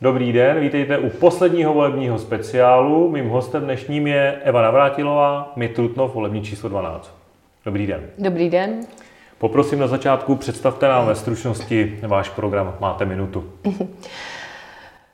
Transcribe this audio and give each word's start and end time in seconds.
Dobrý 0.00 0.32
den, 0.32 0.60
vítejte 0.60 0.98
u 0.98 1.10
posledního 1.10 1.74
volebního 1.74 2.18
speciálu. 2.18 3.10
Mým 3.10 3.28
hostem 3.28 3.64
dnešním 3.64 4.06
je 4.06 4.40
Eva 4.42 4.62
Navrátilová, 4.62 5.52
Mitrutnov, 5.56 6.14
volební 6.14 6.42
číslo 6.42 6.68
12. 6.68 7.14
Dobrý 7.64 7.86
den. 7.86 8.00
Dobrý 8.18 8.50
den. 8.50 8.80
Poprosím 9.38 9.78
na 9.78 9.86
začátku, 9.86 10.34
představte 10.36 10.88
nám 10.88 11.06
ve 11.06 11.14
stručnosti 11.14 11.98
váš 12.06 12.28
program. 12.28 12.76
Máte 12.80 13.04
minutu. 13.04 13.44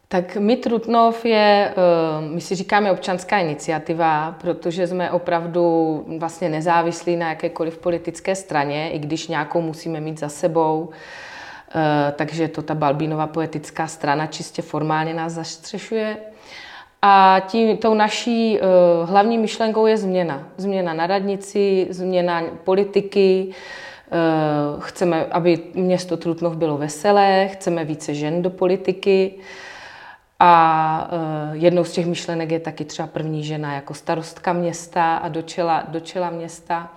Tak 0.08 0.36
My 0.36 0.56
Trutnov 0.56 1.24
je, 1.24 1.74
eh, 1.76 2.28
my 2.34 2.40
si 2.40 2.54
říkáme 2.54 2.92
občanská 2.92 3.38
iniciativa, 3.38 4.36
protože 4.40 4.86
jsme 4.86 5.10
opravdu 5.10 6.04
vlastně 6.18 6.48
nezávislí 6.48 7.16
na 7.16 7.28
jakékoliv 7.28 7.78
politické 7.78 8.34
straně, 8.34 8.90
i 8.90 8.98
když 8.98 9.28
nějakou 9.28 9.60
musíme 9.60 10.00
mít 10.00 10.18
za 10.18 10.28
sebou. 10.28 10.90
Eh, 11.74 12.12
takže 12.12 12.48
to 12.48 12.62
ta 12.62 12.74
Balbínová 12.74 13.26
poetická 13.26 13.86
strana 13.86 14.26
čistě 14.26 14.62
formálně 14.62 15.14
nás 15.14 15.32
zastřešuje. 15.32 16.16
A 17.02 17.42
tím, 17.46 17.76
tou 17.76 17.94
naší 17.94 18.58
uh, 18.60 19.10
hlavní 19.10 19.38
myšlenkou 19.38 19.86
je 19.86 19.96
změna. 19.96 20.48
Změna 20.56 20.94
na 20.94 21.06
radnici, 21.06 21.86
změna 21.90 22.42
politiky. 22.64 23.48
Uh, 24.74 24.80
chceme, 24.80 25.26
aby 25.26 25.60
město 25.74 26.16
Trutnov 26.16 26.56
bylo 26.56 26.78
veselé, 26.78 27.48
chceme 27.52 27.84
více 27.84 28.14
žen 28.14 28.42
do 28.42 28.50
politiky. 28.50 29.34
A 30.40 31.10
uh, 31.12 31.56
jednou 31.56 31.84
z 31.84 31.92
těch 31.92 32.06
myšlenek 32.06 32.50
je 32.50 32.60
taky 32.60 32.84
třeba 32.84 33.08
první 33.08 33.44
žena 33.44 33.74
jako 33.74 33.94
starostka 33.94 34.52
města 34.52 35.16
a 35.16 35.28
dočela, 35.28 35.84
dočela 35.88 36.30
města. 36.30 36.90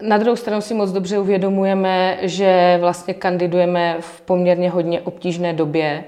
Na 0.00 0.18
druhou 0.18 0.36
stranu 0.36 0.60
si 0.60 0.74
moc 0.74 0.92
dobře 0.92 1.18
uvědomujeme, 1.18 2.18
že 2.22 2.78
vlastně 2.80 3.14
kandidujeme 3.14 3.96
v 4.00 4.20
poměrně 4.20 4.70
hodně 4.70 5.00
obtížné 5.00 5.52
době, 5.52 6.04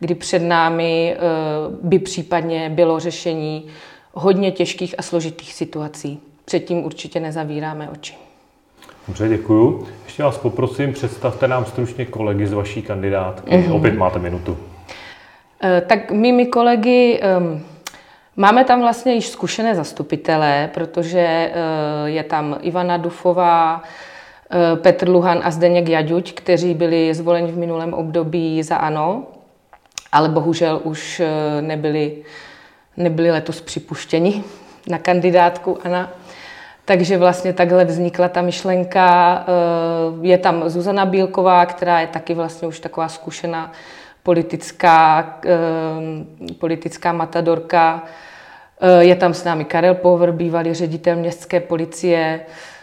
kdy 0.00 0.14
před 0.14 0.38
námi 0.38 1.16
eh, 1.16 1.20
by 1.82 1.98
případně 1.98 2.70
bylo 2.70 3.00
řešení 3.00 3.66
hodně 4.12 4.52
těžkých 4.52 4.94
a 4.98 5.02
složitých 5.02 5.54
situací. 5.54 6.20
Předtím 6.44 6.84
určitě 6.84 7.20
nezavíráme 7.20 7.88
oči. 7.90 8.14
Dobře, 9.08 9.28
děkuju. 9.28 9.86
Ještě 10.04 10.22
vás 10.22 10.38
poprosím, 10.38 10.92
představte 10.92 11.48
nám 11.48 11.64
stručně 11.64 12.04
kolegy 12.04 12.46
z 12.46 12.52
vaší 12.52 12.82
kandidátky. 12.82 13.50
Mm-hmm. 13.50 13.76
Opět 13.76 13.94
máte 13.94 14.18
minutu. 14.18 14.58
Eh, 15.62 15.80
tak 15.80 16.10
my, 16.10 16.46
kolegy, 16.46 17.18
ehm, 17.22 17.62
Máme 18.36 18.64
tam 18.64 18.80
vlastně 18.80 19.14
již 19.14 19.28
zkušené 19.28 19.74
zastupitele, 19.74 20.70
protože 20.74 21.20
eh, 21.20 21.52
je 22.04 22.22
tam 22.22 22.58
Ivana 22.60 22.96
Dufová, 22.96 23.82
eh, 24.50 24.76
Petr 24.76 25.08
Luhan 25.08 25.40
a 25.44 25.50
Zdeněk 25.50 25.88
Jaďuť, 25.88 26.32
kteří 26.32 26.74
byli 26.74 27.14
zvoleni 27.14 27.52
v 27.52 27.58
minulém 27.58 27.94
období 27.94 28.62
za 28.62 28.76
ANO, 28.76 29.26
ale 30.12 30.28
bohužel 30.28 30.80
už 30.84 31.20
eh, 31.20 31.62
nebyli, 31.62 32.22
nebyli 32.96 33.30
letos 33.30 33.60
připuštěni 33.60 34.44
na 34.88 34.98
kandidátku 34.98 35.78
ANA. 35.84 36.10
Takže 36.84 37.18
vlastně 37.18 37.52
takhle 37.52 37.84
vznikla 37.84 38.28
ta 38.28 38.42
myšlenka. 38.42 39.44
Je 40.20 40.38
tam 40.38 40.68
Zuzana 40.68 41.06
Bílková, 41.06 41.66
která 41.66 42.00
je 42.00 42.06
taky 42.06 42.34
vlastně 42.34 42.68
už 42.68 42.80
taková 42.80 43.08
zkušená 43.08 43.72
politická, 44.22 45.40
politická 46.58 47.12
matadorka. 47.12 48.02
Eh, 48.82 49.04
je 49.04 49.14
tam 49.14 49.34
s 49.34 49.44
námi 49.44 49.64
Karel 49.64 49.94
Power, 49.94 50.32
bývalý 50.32 50.74
ředitel 50.74 51.16
městské 51.16 51.60
policie. 51.60 52.40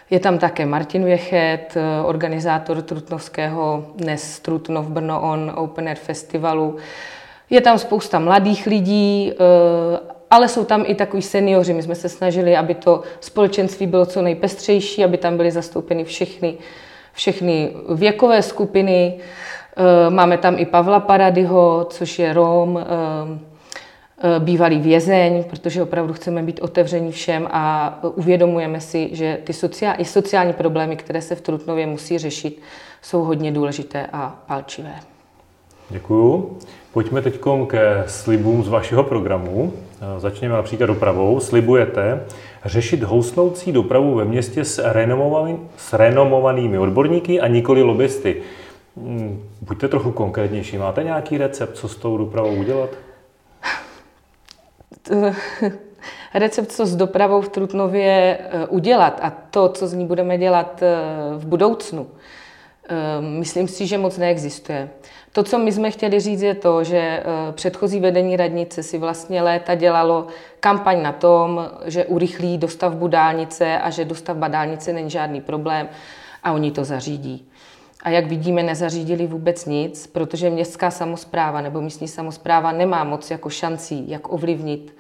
Je 0.10 0.20
tam 0.20 0.38
také 0.38 0.66
Martin 0.66 1.06
Věchet, 1.06 1.78
eh, 1.78 2.04
organizátor 2.04 2.82
Trutnovského 2.82 3.86
dnes 3.96 4.40
Trutnov 4.40 4.86
Brno 4.88 5.22
On 5.22 5.52
Open 5.56 5.88
Air 5.88 5.98
Festivalu. 5.98 6.78
Je 7.50 7.62
tam 7.62 7.78
spousta 7.78 8.20
mladých 8.20 8.66
lidí, 8.66 9.32
eh, 9.32 10.00
ale 10.32 10.48
jsou 10.48 10.66
tam 10.66 10.84
i 10.88 10.96
takový 10.96 11.22
seniori. 11.22 11.74
My 11.74 11.84
jsme 11.84 11.96
se 11.96 12.10
snažili, 12.10 12.58
aby 12.58 12.76
to 12.76 13.02
společenství 13.20 13.88
bylo 13.88 14.06
co 14.06 14.22
nejpestřejší, 14.22 15.04
aby 15.04 15.18
tam 15.18 15.38
byly 15.38 15.52
zastoupeny 15.52 16.04
všechny, 16.04 16.58
všechny 17.20 17.72
věkové 17.96 18.42
skupiny. 18.42 19.14
Máme 20.10 20.38
tam 20.38 20.56
i 20.60 20.66
Pavla 20.66 21.00
Paradyho, 21.00 21.88
což 21.90 22.20
je 22.20 22.34
Rom, 22.34 22.80
Eh, 24.22 24.40
bývalý 24.40 24.80
vězeň, 24.80 25.44
protože 25.44 25.84
opravdu 25.84 26.14
chceme 26.14 26.44
být 26.44 26.60
otevření 26.60 27.12
všem 27.12 27.48
a 27.52 27.94
uvědomujeme 28.16 28.82
si, 28.82 29.10
že 29.12 29.38
ty 29.44 29.54
sociál, 29.54 29.96
i 29.98 30.06
sociální 30.06 30.54
problémy, 30.54 30.96
které 30.96 31.22
se 31.22 31.36
v 31.36 31.42
Trutnově 31.42 31.88
musí 31.88 32.18
řešit, 32.18 32.62
jsou 33.02 33.24
hodně 33.24 33.52
důležité 33.52 34.08
a 34.14 34.44
palčivé. 34.48 34.96
Děkuju. 35.90 36.58
Pojďme 36.94 37.22
teď 37.22 37.40
ke 37.68 38.04
slibům 38.08 38.64
z 38.64 38.68
vašeho 38.68 39.04
programu. 39.04 39.74
Eh, 40.02 40.20
začněme 40.20 40.56
například 40.56 40.88
dopravou. 40.88 41.40
Slibujete 41.40 42.26
řešit 42.66 43.04
housnoucí 43.04 43.72
dopravu 43.72 44.16
ve 44.16 44.26
městě 44.26 44.66
s, 44.66 44.92
renomovaný, 44.92 45.60
s 45.78 45.94
renomovanými 45.94 46.78
odborníky 46.78 47.42
a 47.42 47.48
nikoli 47.48 47.84
lobbysty. 47.84 48.42
Hmm, 48.98 49.50
buďte 49.62 49.88
trochu 49.88 50.12
konkrétnější. 50.12 50.78
Máte 50.78 51.04
nějaký 51.04 51.38
recept, 51.38 51.78
co 51.78 51.88
s 51.88 51.96
tou 51.96 52.18
dopravou 52.18 52.56
udělat? 52.56 52.90
recept, 56.34 56.72
co 56.72 56.86
s 56.86 56.96
dopravou 56.96 57.42
v 57.42 57.50
Trutnově 57.50 58.38
eh, 58.40 58.68
udělat 58.68 59.20
a 59.22 59.34
to, 59.52 59.70
co 59.70 59.88
z 59.88 59.94
ní 59.94 60.06
budeme 60.06 60.38
dělat 60.38 60.84
eh, 60.84 60.96
v 61.38 61.46
budoucnu, 61.46 62.08
myslím 63.20 63.68
si, 63.68 63.88
že 63.88 63.98
moc 63.98 64.18
neexistuje. 64.18 64.90
To, 65.32 65.44
co 65.44 65.60
my 65.60 65.72
jsme 65.72 65.92
chtěli 65.92 66.20
říct, 66.20 66.42
je 66.42 66.56
to, 66.56 66.84
že 66.84 67.24
předchozí 67.52 68.00
vedení 68.00 68.38
radnice 68.38 68.84
si 68.84 68.98
vlastně 68.98 69.42
léta 69.42 69.76
dělalo 69.76 70.28
kampaň 70.60 71.02
na 71.02 71.12
tom, 71.12 71.70
že 71.86 72.06
urychlí 72.06 72.58
dostavbu 72.58 73.08
dálnice 73.08 73.80
a 73.80 73.90
že 73.90 74.06
dostavba 74.06 74.48
dálnice 74.48 74.94
není 74.94 75.10
žádný 75.10 75.42
problém 75.42 75.90
a 76.44 76.52
oni 76.52 76.72
to 76.72 76.84
zařídí. 76.84 77.50
A 78.04 78.10
jak 78.10 78.28
vidíme, 78.28 78.64
nezařídili 78.64 79.28
vůbec 79.28 79.66
nic, 79.66 80.08
protože 80.08 80.50
městská 80.50 80.92
samozpráva 80.92 81.62
nebo 81.62 81.82
místní 81.82 82.08
samozpráva 82.08 82.72
nemá 82.72 83.04
moc 83.04 83.32
jako 83.32 83.50
šancí, 83.50 84.10
jak 84.10 84.34
ovlivnit 84.34 84.96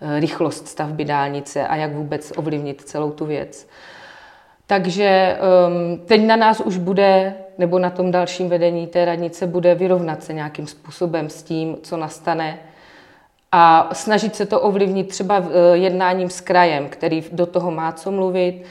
eh, 0.00 0.20
rychlost 0.20 0.68
stavby 0.68 1.04
dálnice 1.04 1.66
a 1.66 1.76
jak 1.76 1.92
vůbec 1.92 2.32
ovlivnit 2.36 2.80
celou 2.80 3.10
tu 3.10 3.26
věc. 3.26 3.68
Takže 4.70 5.38
um, 5.66 5.98
teď 5.98 6.26
na 6.26 6.36
nás 6.36 6.60
už 6.60 6.78
bude, 6.78 7.34
nebo 7.58 7.78
na 7.78 7.90
tom 7.90 8.10
dalším 8.10 8.48
vedení 8.48 8.86
té 8.86 9.04
radnice 9.04 9.46
bude 9.46 9.74
vyrovnat 9.74 10.22
se 10.22 10.32
nějakým 10.32 10.66
způsobem 10.66 11.30
s 11.30 11.42
tím, 11.42 11.76
co 11.82 11.96
nastane 11.96 12.58
a 13.52 13.90
snažit 13.92 14.36
se 14.36 14.46
to 14.46 14.60
ovlivnit 14.60 15.08
třeba 15.08 15.38
eh, 15.38 15.76
jednáním 15.76 16.30
s 16.30 16.40
krajem, 16.40 16.88
který 16.88 17.24
do 17.32 17.46
toho 17.46 17.70
má 17.70 17.92
co 17.92 18.10
mluvit, 18.10 18.64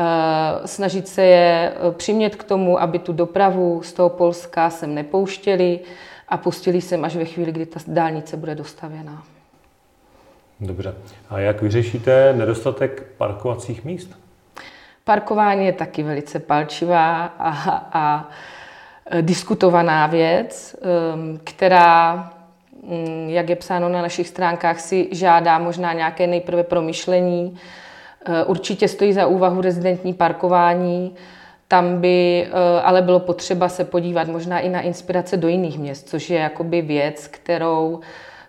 Eh, 0.00 0.66
snažit 0.66 1.08
se 1.08 1.22
je 1.22 1.72
eh, 1.72 1.92
přimět 1.92 2.36
k 2.36 2.44
tomu, 2.44 2.80
aby 2.80 2.98
tu 2.98 3.12
dopravu 3.12 3.82
z 3.82 3.92
toho 3.92 4.08
Polska 4.08 4.70
sem 4.70 4.94
nepouštěli 4.94 5.80
a 6.28 6.36
pustili 6.36 6.80
sem 6.80 7.04
až 7.04 7.16
ve 7.16 7.24
chvíli, 7.24 7.52
kdy 7.52 7.66
ta 7.66 7.80
dálnice 7.86 8.36
bude 8.36 8.54
dostavěná. 8.54 9.22
Dobře. 10.60 10.94
A 11.30 11.38
jak 11.38 11.62
vyřešíte 11.62 12.32
nedostatek 12.32 13.06
parkovacích 13.16 13.84
míst? 13.84 14.17
Parkování 15.08 15.66
je 15.66 15.72
taky 15.72 16.02
velice 16.02 16.38
palčivá 16.38 17.24
a, 17.38 17.50
a 17.92 18.28
diskutovaná 19.20 20.06
věc, 20.06 20.76
ehm, 20.82 21.40
která, 21.44 22.30
mm, 22.82 23.28
jak 23.28 23.48
je 23.48 23.56
psáno 23.56 23.88
na 23.88 24.02
našich 24.02 24.28
stránkách, 24.28 24.80
si 24.80 25.08
žádá 25.12 25.58
možná 25.58 25.92
nějaké 25.92 26.26
nejprve 26.26 26.62
promyšlení, 26.62 27.58
Eh, 28.30 28.44
určitě 28.44 28.88
stojí 28.88 29.12
za 29.12 29.26
úvahu 29.26 29.60
rezidentní 29.60 30.14
parkování. 30.14 31.14
Tam 31.68 32.00
by 32.00 32.46
eh, 32.46 32.80
ale 32.82 33.02
bylo 33.02 33.20
potřeba 33.20 33.68
se 33.68 33.84
podívat 33.84 34.28
možná 34.28 34.60
i 34.60 34.68
na 34.68 34.80
inspirace 34.80 35.36
do 35.36 35.48
jiných 35.48 35.78
měst, 35.78 36.08
což 36.08 36.30
je 36.30 36.38
jakoby 36.38 36.82
věc, 36.82 37.26
kterou, 37.26 38.00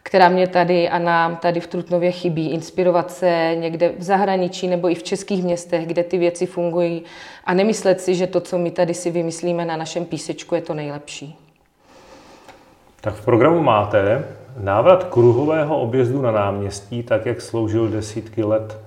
která 0.03 0.29
mě 0.29 0.47
tady 0.47 0.89
a 0.89 0.99
nám 0.99 1.35
tady 1.35 1.59
v 1.59 1.67
Trutnově 1.67 2.11
chybí. 2.11 2.51
Inspirovat 2.51 3.11
se 3.11 3.55
někde 3.59 3.93
v 3.97 4.03
zahraničí 4.03 4.67
nebo 4.67 4.89
i 4.89 4.95
v 4.95 5.03
českých 5.03 5.43
městech, 5.43 5.87
kde 5.87 6.03
ty 6.03 6.17
věci 6.17 6.45
fungují 6.45 7.03
a 7.45 7.53
nemyslet 7.53 8.01
si, 8.01 8.15
že 8.15 8.27
to, 8.27 8.41
co 8.41 8.57
my 8.57 8.71
tady 8.71 8.93
si 8.93 9.11
vymyslíme 9.11 9.65
na 9.65 9.77
našem 9.77 10.05
písečku, 10.05 10.55
je 10.55 10.61
to 10.61 10.73
nejlepší. 10.73 11.37
Tak 13.01 13.13
v 13.13 13.25
programu 13.25 13.61
máte 13.61 14.25
návrat 14.57 15.03
kruhového 15.03 15.81
objezdu 15.81 16.21
na 16.21 16.31
náměstí, 16.31 17.03
tak 17.03 17.25
jak 17.25 17.41
sloužil 17.41 17.87
desítky 17.87 18.43
let 18.43 18.77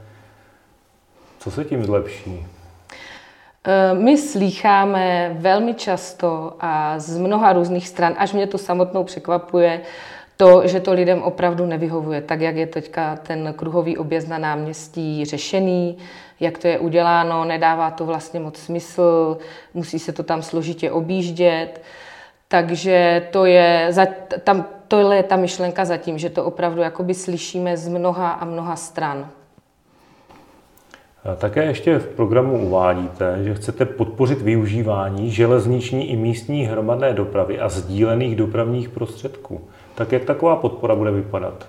co 1.43 1.50
se 1.50 1.64
tím 1.64 1.85
zlepší? 1.85 2.47
Eh, 3.64 3.94
my 3.94 4.19
slýcháme 4.19 5.37
velmi 5.38 5.75
často 5.75 6.55
a 6.61 6.99
z 6.99 7.19
mnoha 7.19 7.53
různých 7.53 7.88
stran, 7.88 8.14
až 8.19 8.32
mě 8.32 8.47
to 8.47 8.59
samotnou 8.59 9.05
překvapuje, 9.05 9.81
to, 10.42 10.66
že 10.66 10.80
to 10.80 10.92
lidem 10.92 11.22
opravdu 11.22 11.66
nevyhovuje, 11.66 12.20
tak 12.20 12.40
jak 12.40 12.56
je 12.56 12.66
teďka 12.66 13.16
ten 13.16 13.54
kruhový 13.56 13.98
objezd 13.98 14.28
na 14.28 14.38
náměstí 14.38 15.24
řešený, 15.24 15.96
jak 16.40 16.58
to 16.58 16.68
je 16.68 16.78
uděláno, 16.78 17.44
nedává 17.44 17.90
to 17.90 18.06
vlastně 18.06 18.40
moc 18.40 18.58
smysl, 18.58 19.38
musí 19.74 19.98
se 19.98 20.12
to 20.12 20.22
tam 20.22 20.42
složitě 20.42 20.90
objíždět. 20.90 21.82
Takže 22.48 23.26
to 23.30 23.44
je, 23.44 23.86
za, 23.90 24.06
tam, 24.44 24.64
tohle 24.88 25.16
je 25.16 25.22
ta 25.22 25.36
myšlenka 25.36 25.84
zatím, 25.84 26.18
že 26.18 26.30
to 26.30 26.44
opravdu 26.44 26.82
jakoby 26.82 27.14
slyšíme 27.14 27.76
z 27.76 27.88
mnoha 27.88 28.30
a 28.30 28.44
mnoha 28.44 28.76
stran. 28.76 29.28
Také 31.36 31.64
ještě 31.64 31.98
v 31.98 32.06
programu 32.06 32.66
uvádíte, 32.66 33.38
že 33.42 33.54
chcete 33.54 33.84
podpořit 33.84 34.42
využívání 34.42 35.30
železniční 35.30 36.10
i 36.10 36.16
místní 36.16 36.64
hromadné 36.64 37.12
dopravy 37.12 37.60
a 37.60 37.68
sdílených 37.68 38.36
dopravních 38.36 38.88
prostředků. 38.88 39.60
Tak 39.94 40.12
jak 40.12 40.24
taková 40.24 40.56
podpora 40.56 40.94
bude 40.94 41.10
vypadat? 41.10 41.68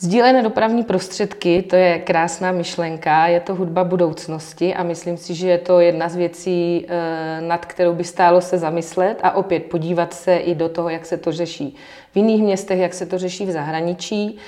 Sdílené 0.00 0.42
dopravní 0.42 0.82
prostředky, 0.82 1.62
to 1.62 1.76
je 1.76 1.98
krásná 1.98 2.52
myšlenka, 2.52 3.26
je 3.26 3.40
to 3.40 3.54
hudba 3.54 3.84
budoucnosti 3.84 4.74
a 4.74 4.82
myslím 4.82 5.16
si, 5.16 5.34
že 5.34 5.48
je 5.48 5.58
to 5.58 5.80
jedna 5.80 6.08
z 6.08 6.16
věcí, 6.16 6.86
eh, 6.88 7.40
nad 7.40 7.66
kterou 7.66 7.94
by 7.94 8.04
stálo 8.04 8.40
se 8.40 8.58
zamyslet 8.58 9.20
a 9.22 9.30
opět 9.30 9.64
podívat 9.64 10.14
se 10.14 10.36
i 10.36 10.54
do 10.54 10.68
toho, 10.68 10.88
jak 10.88 11.06
se 11.06 11.16
to 11.16 11.32
řeší 11.32 11.76
v 12.12 12.16
jiných 12.16 12.42
městech, 12.42 12.78
jak 12.78 12.94
se 12.94 13.06
to 13.06 13.18
řeší 13.18 13.46
v 13.46 13.50
zahraničí. 13.50 14.38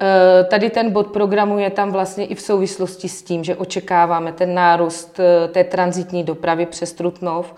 Eh, 0.00 0.44
tady 0.44 0.70
ten 0.70 0.90
bod 0.90 1.06
programu 1.06 1.58
je 1.58 1.70
tam 1.70 1.92
vlastně 1.92 2.26
i 2.26 2.34
v 2.34 2.40
souvislosti 2.40 3.08
s 3.08 3.22
tím, 3.22 3.44
že 3.44 3.56
očekáváme 3.56 4.32
ten 4.32 4.54
nárůst 4.54 5.20
eh, 5.20 5.48
té 5.48 5.64
transitní 5.64 6.24
dopravy 6.24 6.66
přes 6.66 6.92
Trutnov, 6.92 7.54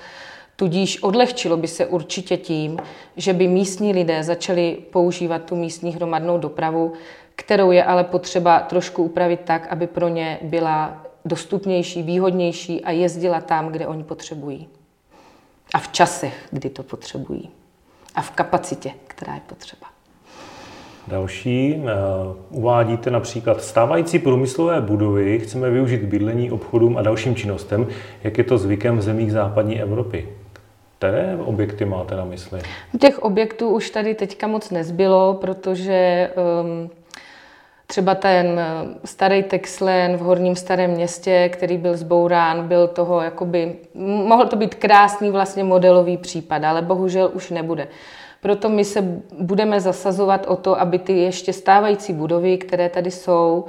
tudíž 0.58 1.02
odlehčilo 1.02 1.56
by 1.56 1.68
se 1.68 1.86
určitě 1.86 2.36
tím, 2.36 2.78
že 3.16 3.32
by 3.32 3.48
místní 3.48 3.92
lidé 3.92 4.24
začali 4.24 4.78
používat 4.90 5.44
tu 5.44 5.56
místní 5.56 5.90
hromadnou 5.92 6.38
dopravu, 6.38 6.92
kterou 7.36 7.70
je 7.70 7.84
ale 7.84 8.04
potřeba 8.04 8.60
trošku 8.60 9.02
upravit 9.02 9.40
tak, 9.44 9.66
aby 9.70 9.86
pro 9.86 10.08
ně 10.08 10.38
byla 10.42 11.04
dostupnější, 11.24 12.02
výhodnější 12.02 12.84
a 12.84 12.90
jezdila 12.90 13.40
tam, 13.40 13.68
kde 13.68 13.86
oni 13.86 14.04
potřebují. 14.04 14.68
A 15.74 15.78
v 15.78 15.88
časech, 15.88 16.48
kdy 16.50 16.70
to 16.70 16.82
potřebují. 16.82 17.50
A 18.14 18.22
v 18.22 18.30
kapacitě, 18.30 18.90
která 19.06 19.34
je 19.34 19.40
potřeba. 19.46 19.86
Další, 21.08 21.74
eh, 21.74 21.88
uvádíte 22.50 23.10
například 23.10 23.62
stávající 23.62 24.18
průmyslové 24.18 24.80
budovy 24.80 25.38
chceme 25.38 25.70
využít 25.70 25.98
k 25.98 26.04
bydlení, 26.04 26.50
obchodům 26.50 26.96
a 26.96 27.02
dalším 27.02 27.34
činnostem, 27.34 27.86
jak 28.22 28.38
je 28.38 28.44
to 28.44 28.58
zvykem 28.58 28.98
v 28.98 29.02
zemích 29.02 29.32
západní 29.32 29.80
Evropy. 29.80 30.28
Které 30.98 31.36
objekty 31.44 31.84
máte 31.84 32.16
na 32.16 32.24
mysli? 32.24 32.60
Těch 33.00 33.18
objektů 33.18 33.68
už 33.68 33.90
tady 33.90 34.14
teďka 34.14 34.46
moc 34.46 34.70
nezbylo, 34.70 35.34
protože 35.34 36.30
um, 36.62 36.90
třeba 37.86 38.14
ten 38.14 38.60
starý 39.04 39.42
Texlen 39.42 40.16
v 40.16 40.20
Horním 40.20 40.56
starém 40.56 40.90
městě, 40.90 41.50
který 41.52 41.78
byl 41.78 41.96
zbourán, 41.96 42.68
byl 42.68 42.88
toho 42.88 43.20
jakoby, 43.20 43.74
mohl 43.94 44.46
to 44.46 44.56
být 44.56 44.74
krásný 44.74 45.30
vlastně 45.30 45.64
modelový 45.64 46.16
případ, 46.16 46.64
ale 46.64 46.82
bohužel 46.82 47.30
už 47.34 47.50
nebude. 47.50 47.88
Proto 48.40 48.68
my 48.68 48.84
se 48.84 49.04
budeme 49.40 49.80
zasazovat 49.80 50.46
o 50.46 50.56
to, 50.56 50.80
aby 50.80 50.98
ty 50.98 51.12
ještě 51.12 51.52
stávající 51.52 52.12
budovy, 52.12 52.58
které 52.58 52.88
tady 52.88 53.10
jsou, 53.10 53.64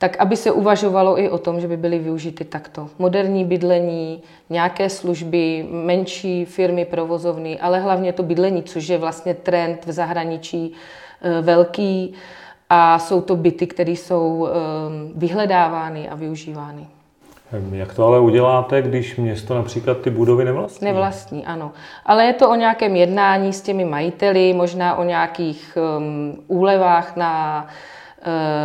tak 0.00 0.16
aby 0.16 0.36
se 0.36 0.50
uvažovalo 0.50 1.20
i 1.20 1.30
o 1.30 1.38
tom, 1.38 1.60
že 1.60 1.68
by 1.68 1.76
byly 1.76 1.98
využity 1.98 2.44
takto. 2.44 2.88
Moderní 2.98 3.44
bydlení, 3.44 4.22
nějaké 4.50 4.90
služby, 4.90 5.66
menší 5.70 6.44
firmy 6.44 6.84
provozovny, 6.84 7.60
ale 7.60 7.80
hlavně 7.80 8.12
to 8.12 8.22
bydlení, 8.22 8.62
což 8.62 8.88
je 8.88 8.98
vlastně 8.98 9.34
trend 9.34 9.86
v 9.86 9.92
zahraničí 9.92 10.72
eh, 11.22 11.42
velký 11.42 12.14
a 12.70 12.98
jsou 12.98 13.20
to 13.20 13.36
byty, 13.36 13.66
které 13.66 13.90
jsou 13.90 14.48
eh, 14.48 14.52
vyhledávány 15.14 16.08
a 16.08 16.14
využívány. 16.14 16.86
Jak 17.72 17.94
to 17.94 18.06
ale 18.06 18.20
uděláte, 18.20 18.82
když 18.82 19.16
město 19.16 19.54
například 19.54 20.00
ty 20.00 20.10
budovy 20.10 20.44
nevlastní? 20.44 20.84
Nevlastní, 20.84 21.46
ano. 21.46 21.72
Ale 22.06 22.24
je 22.24 22.32
to 22.32 22.50
o 22.50 22.54
nějakém 22.54 22.96
jednání 22.96 23.52
s 23.52 23.62
těmi 23.62 23.84
majiteli, 23.84 24.52
možná 24.52 24.96
o 24.96 25.04
nějakých 25.04 25.78
um, 25.98 26.36
úlevách 26.46 27.16
na, 27.16 27.62
uh, 27.64 27.70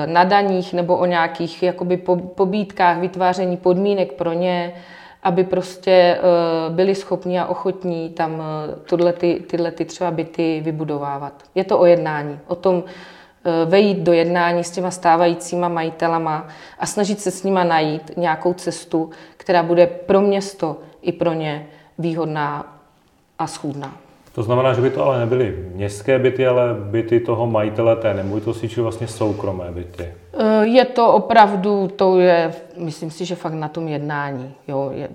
na 0.06 0.24
daních 0.24 0.74
nebo 0.74 0.98
o 0.98 1.06
nějakých 1.06 1.63
jakoby 1.63 1.98
pobídkách, 2.36 2.98
vytváření 2.98 3.57
podmínek 3.57 4.13
pro 4.13 4.34
ně, 4.34 4.74
aby 5.24 5.44
prostě 5.44 6.19
uh, 6.19 6.75
byli 6.75 6.96
schopni 6.96 7.40
a 7.40 7.46
ochotní 7.46 8.10
tam 8.10 8.34
uh, 8.34 8.40
tyhle, 8.90 9.13
ty, 9.13 9.44
tyhle 9.50 9.72
ty 9.72 9.86
třeba 9.86 10.12
byty 10.12 10.62
vybudovávat. 10.66 11.34
Je 11.56 11.63
to 11.63 11.80
o 11.80 11.86
jednání, 11.86 12.40
o 12.48 12.56
tom, 12.56 12.84
Eh, 13.48 13.66
vejít 13.66 13.98
do 13.98 14.13
jednání 14.13 14.63
s 14.63 14.72
těma 14.72 14.92
stávajícíma 14.92 15.68
majitelama 15.68 16.48
a 16.80 16.86
snažit 16.86 17.22
se 17.22 17.31
s 17.31 17.44
nima 17.44 17.63
najít 17.63 18.12
nějakou 18.18 18.54
cestu, 18.54 19.10
která 19.38 19.63
bude 19.63 19.88
pro 19.88 20.22
město 20.22 20.80
i 21.01 21.12
pro 21.12 21.34
ně 21.34 21.68
výhodná 21.98 22.78
a 23.40 23.48
schůdná. 23.48 23.98
To 24.36 24.44
znamená, 24.44 24.74
že 24.74 24.82
by 24.82 24.90
to 24.90 25.06
ale 25.06 25.20
nebyly 25.20 25.56
městské 25.74 26.20
byty, 26.20 26.48
ale 26.48 26.74
byty 26.74 27.20
toho 27.20 27.48
majitele 27.48 27.96
té 27.96 28.14
nemovitosti, 28.14 28.70
či 28.70 28.82
vlastně 28.82 29.08
soukromé 29.08 29.72
byty. 29.72 30.12
Eh, 30.40 30.66
je 30.66 30.86
to 30.86 31.14
opravdu, 31.14 31.88
to 31.96 32.20
je, 32.20 32.54
myslím 32.78 33.12
si, 33.12 33.26
že 33.26 33.36
fakt 33.36 33.54
na 33.54 33.68
tom 33.68 33.88
jednání. 33.88 34.54
Jo. 34.68 34.92
Je, 34.94 35.10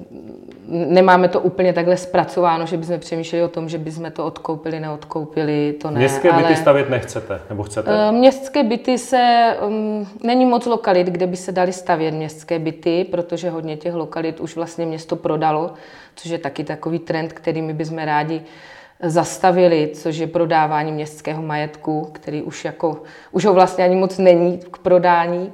nemáme 0.68 1.28
to 1.28 1.40
úplně 1.40 1.72
takhle 1.72 1.96
zpracováno, 1.96 2.66
že 2.66 2.76
bychom 2.76 2.98
přemýšleli 2.98 3.44
o 3.44 3.48
tom, 3.48 3.68
že 3.68 3.78
bychom 3.78 4.10
to 4.10 4.26
odkoupili, 4.26 4.80
neodkoupili, 4.80 5.74
to 5.80 5.90
ne. 5.90 5.98
Městské 5.98 6.30
ale, 6.30 6.42
byty 6.42 6.56
stavět 6.56 6.90
nechcete, 6.90 7.40
nebo 7.50 7.62
chcete? 7.62 8.08
Eh, 8.08 8.12
městské 8.12 8.62
byty 8.62 8.98
se, 8.98 9.56
um, 9.66 10.06
není 10.22 10.46
moc 10.46 10.66
lokalit, 10.66 11.06
kde 11.06 11.26
by 11.26 11.36
se 11.36 11.52
dali 11.52 11.72
stavět 11.72 12.14
městské 12.14 12.58
byty, 12.58 13.06
protože 13.10 13.50
hodně 13.50 13.76
těch 13.76 13.94
lokalit 13.94 14.40
už 14.40 14.56
vlastně 14.56 14.86
město 14.86 15.16
prodalo, 15.16 15.72
což 16.16 16.30
je 16.30 16.38
taky 16.38 16.64
takový 16.64 16.98
trend, 16.98 17.32
který 17.32 17.62
my 17.62 17.74
bychom 17.74 17.98
rádi 17.98 18.42
zastavili, 19.02 19.90
což 19.94 20.16
je 20.16 20.26
prodávání 20.26 20.92
městského 20.92 21.42
majetku, 21.42 22.08
který 22.12 22.42
už, 22.42 22.64
jako, 22.64 23.02
už 23.32 23.44
ho 23.44 23.54
vlastně 23.54 23.84
ani 23.84 23.96
moc 23.96 24.18
není 24.18 24.58
k 24.58 24.78
prodání. 24.78 25.52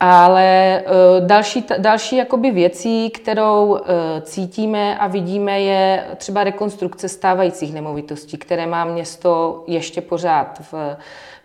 Ale 0.00 0.78
eh, 0.80 0.84
další, 1.20 1.64
další 1.78 2.16
jakoby 2.16 2.50
věcí, 2.50 3.10
kterou 3.10 3.76
eh, 3.76 4.20
cítíme 4.20 4.98
a 4.98 5.06
vidíme, 5.06 5.60
je 5.60 6.04
třeba 6.16 6.44
rekonstrukce 6.44 7.08
stávajících 7.08 7.74
nemovitostí, 7.74 8.38
které 8.38 8.66
má 8.66 8.84
město 8.84 9.64
ještě 9.66 10.00
pořád 10.00 10.60
v, 10.72 10.96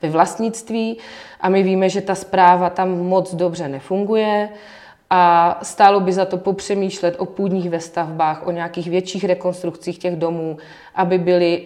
ve 0.02 0.10
vlastnictví. 0.10 0.98
A 1.42 1.50
my 1.50 1.64
víme, 1.64 1.90
že 1.90 2.02
ta 2.02 2.16
zpráva 2.16 2.70
tam 2.70 2.90
moc 2.90 3.36
dobře 3.36 3.68
nefunguje 3.68 4.50
a 5.16 5.60
stálo 5.62 6.00
by 6.00 6.14
za 6.14 6.26
to 6.26 6.38
popřemýšlet 6.38 7.16
o 7.18 7.26
půdních 7.26 7.70
vestavbách, 7.70 8.48
o 8.48 8.52
nějakých 8.52 8.90
větších 8.90 9.24
rekonstrukcích 9.24 9.98
těch 9.98 10.16
domů, 10.16 10.58
aby 10.96 11.18
byly 11.18 11.64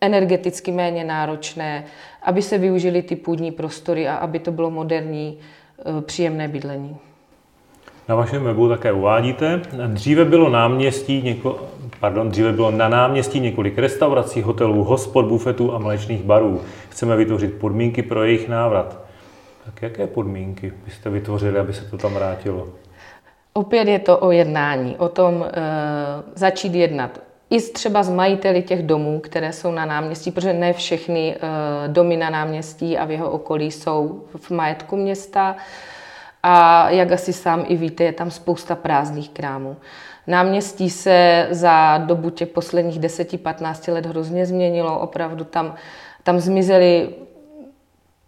energeticky 0.00 0.72
méně 0.72 1.04
náročné, 1.04 1.84
aby 2.22 2.42
se 2.42 2.58
využily 2.58 3.02
ty 3.02 3.16
půdní 3.16 3.50
prostory 3.50 4.08
a 4.08 4.14
aby 4.14 4.38
to 4.38 4.52
bylo 4.52 4.70
moderní, 4.70 5.38
eh, 5.38 6.00
příjemné 6.00 6.48
bydlení. 6.48 6.96
Na 8.08 8.14
vašem 8.14 8.44
webu 8.44 8.68
také 8.68 8.92
uvádíte, 8.92 9.60
dříve 9.86 10.24
bylo 10.24 10.48
náměstí 10.48 11.22
něko, 11.22 11.60
pardon, 12.00 12.28
dříve 12.28 12.52
bylo 12.52 12.70
na 12.70 12.88
náměstí 12.88 13.40
několik 13.40 13.78
restaurací, 13.78 14.42
hotelů, 14.42 14.84
hospod, 14.84 15.26
bufetů 15.26 15.74
a 15.74 15.78
mléčných 15.78 16.22
barů. 16.22 16.60
Chceme 16.88 17.16
vytvořit 17.16 17.54
podmínky 17.54 18.02
pro 18.02 18.24
jejich 18.24 18.48
návrat. 18.48 19.04
Tak 19.64 19.82
jaké 19.82 20.06
podmínky 20.06 20.72
byste 20.84 21.10
vytvořili, 21.10 21.58
aby 21.58 21.72
se 21.72 21.84
to 21.84 21.98
tam 21.98 22.14
vrátilo? 22.14 22.83
Opět 23.56 23.88
je 23.88 23.98
to 23.98 24.18
o 24.18 24.30
jednání, 24.30 24.96
o 24.98 25.08
tom 25.08 25.44
e, 25.44 25.50
začít 26.34 26.74
jednat 26.74 27.20
i 27.50 27.60
třeba 27.60 28.02
s 28.02 28.10
majiteli 28.10 28.62
těch 28.62 28.82
domů, 28.82 29.20
které 29.20 29.52
jsou 29.52 29.72
na 29.72 29.84
náměstí, 29.84 30.30
protože 30.30 30.52
ne 30.52 30.72
všechny 30.72 31.36
e, 31.36 31.38
domy 31.88 32.16
na 32.16 32.30
náměstí 32.30 32.98
a 32.98 33.04
v 33.04 33.10
jeho 33.10 33.30
okolí 33.30 33.70
jsou 33.70 34.24
v 34.36 34.50
majetku 34.50 34.96
města. 34.96 35.56
A 36.42 36.90
jak 36.90 37.12
asi 37.12 37.32
sám 37.32 37.64
i 37.68 37.76
víte, 37.76 38.04
je 38.04 38.12
tam 38.12 38.30
spousta 38.30 38.74
prázdných 38.74 39.30
krámů. 39.30 39.76
Náměstí 40.26 40.90
se 40.90 41.46
za 41.50 41.98
dobu 41.98 42.30
těch 42.30 42.48
posledních 42.48 43.00
10-15 43.00 43.92
let 43.92 44.06
hrozně 44.06 44.46
změnilo. 44.46 45.00
Opravdu 45.00 45.44
tam, 45.44 45.74
tam 46.22 46.40
zmizely 46.40 47.08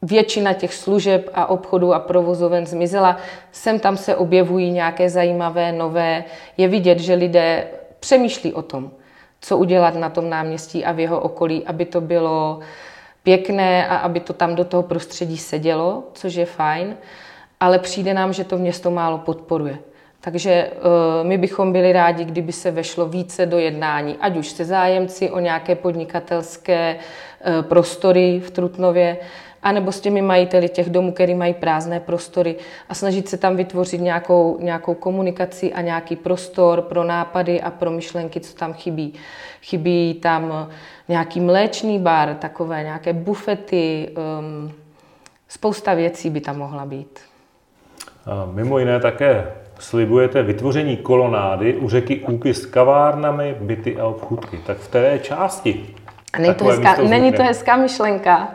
většina 0.06 0.52
těch 0.52 0.74
služeb 0.74 1.30
a 1.34 1.46
obchodů 1.46 1.94
a 1.94 1.98
provozoven 1.98 2.66
zmizela. 2.66 3.16
Sem 3.52 3.78
tam 3.78 3.96
se 3.96 4.16
objevují 4.16 4.70
nějaké 4.70 5.10
zajímavé, 5.10 5.72
nové. 5.72 6.24
Je 6.56 6.68
vidět, 6.68 6.98
že 6.98 7.14
lidé 7.14 7.66
přemýšlí 8.00 8.52
o 8.52 8.62
tom, 8.62 8.90
co 9.40 9.58
udělat 9.58 9.94
na 9.94 10.10
tom 10.10 10.30
náměstí 10.30 10.84
a 10.84 10.92
v 10.92 11.00
jeho 11.00 11.20
okolí, 11.20 11.66
aby 11.66 11.84
to 11.84 12.00
bylo 12.00 12.60
pěkné 13.22 13.88
a 13.88 13.96
aby 13.96 14.20
to 14.20 14.32
tam 14.32 14.54
do 14.54 14.64
toho 14.64 14.82
prostředí 14.82 15.38
sedělo, 15.38 16.02
což 16.12 16.34
je 16.34 16.46
fajn, 16.46 16.96
ale 17.60 17.78
přijde 17.78 18.14
nám, 18.14 18.32
že 18.32 18.44
to 18.44 18.58
město 18.58 18.90
málo 18.90 19.18
podporuje. 19.18 19.78
Takže 20.20 20.50
eh, 20.50 20.70
my 21.22 21.38
bychom 21.38 21.72
byli 21.72 21.92
rádi, 21.92 22.24
kdyby 22.24 22.52
se 22.52 22.70
vešlo 22.70 23.06
více 23.06 23.46
do 23.46 23.58
jednání, 23.58 24.16
ať 24.20 24.36
už 24.36 24.48
se 24.48 24.64
zájemci 24.64 25.30
o 25.30 25.38
nějaké 25.38 25.74
podnikatelské 25.74 26.96
eh, 26.96 27.62
prostory 27.62 28.40
v 28.40 28.50
Trutnově, 28.50 29.16
anebo 29.66 29.92
s 29.92 30.00
těmi 30.00 30.22
majiteli 30.22 30.68
těch 30.68 30.90
domů, 30.90 31.12
který 31.12 31.34
mají 31.34 31.54
prázdné 31.54 32.00
prostory 32.00 32.56
a 32.88 32.94
snažit 32.94 33.28
se 33.28 33.36
tam 33.36 33.56
vytvořit 33.56 34.00
nějakou, 34.00 34.58
nějakou 34.60 34.94
komunikaci 34.94 35.72
a 35.72 35.80
nějaký 35.80 36.16
prostor 36.16 36.82
pro 36.82 37.04
nápady 37.04 37.60
a 37.60 37.70
pro 37.70 37.90
myšlenky, 37.90 38.40
co 38.40 38.54
tam 38.54 38.72
chybí. 38.72 39.14
Chybí 39.62 40.14
tam 40.22 40.68
nějaký 41.08 41.40
mléčný 41.40 41.98
bar, 41.98 42.34
takové 42.34 42.82
nějaké 42.82 43.12
bufety, 43.12 44.10
um, 44.38 44.72
spousta 45.48 45.94
věcí 45.94 46.30
by 46.30 46.40
tam 46.40 46.58
mohla 46.58 46.86
být. 46.86 47.20
A 48.26 48.48
mimo 48.52 48.78
jiné 48.78 49.00
také 49.00 49.52
slibujete 49.78 50.42
vytvoření 50.42 50.96
kolonády 50.96 51.76
u 51.76 51.88
řeky 51.88 52.20
Úpy 52.20 52.54
s 52.54 52.66
kavárnami, 52.66 53.56
byty 53.60 53.98
a 53.98 54.06
obchůdky. 54.06 54.58
Tak 54.66 54.76
v 54.76 54.88
té 54.88 55.18
části? 55.22 55.94
Není 56.38 56.54
to, 56.54 56.64
hezká, 56.64 57.02
není 57.02 57.32
to 57.32 57.42
hezká 57.42 57.76
myšlenka. 57.76 58.54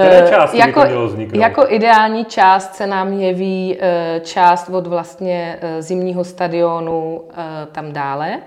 Které 0.00 0.24
eh, 0.24 0.30
části 0.30 0.58
jako, 0.58 0.80
by 0.80 0.86
to 0.86 0.90
mělo 0.90 1.06
vzniknout? 1.06 1.40
Jako 1.40 1.64
ideální 1.68 2.24
část 2.24 2.74
se 2.74 2.86
nám 2.86 3.12
jeví 3.12 3.78
eh, 3.80 4.20
část 4.24 4.68
od 4.68 4.86
vlastně 4.86 5.58
eh, 5.60 5.82
zimního 5.82 6.24
stadionu 6.24 7.22
tam 7.72 7.92
dále, 7.92 8.38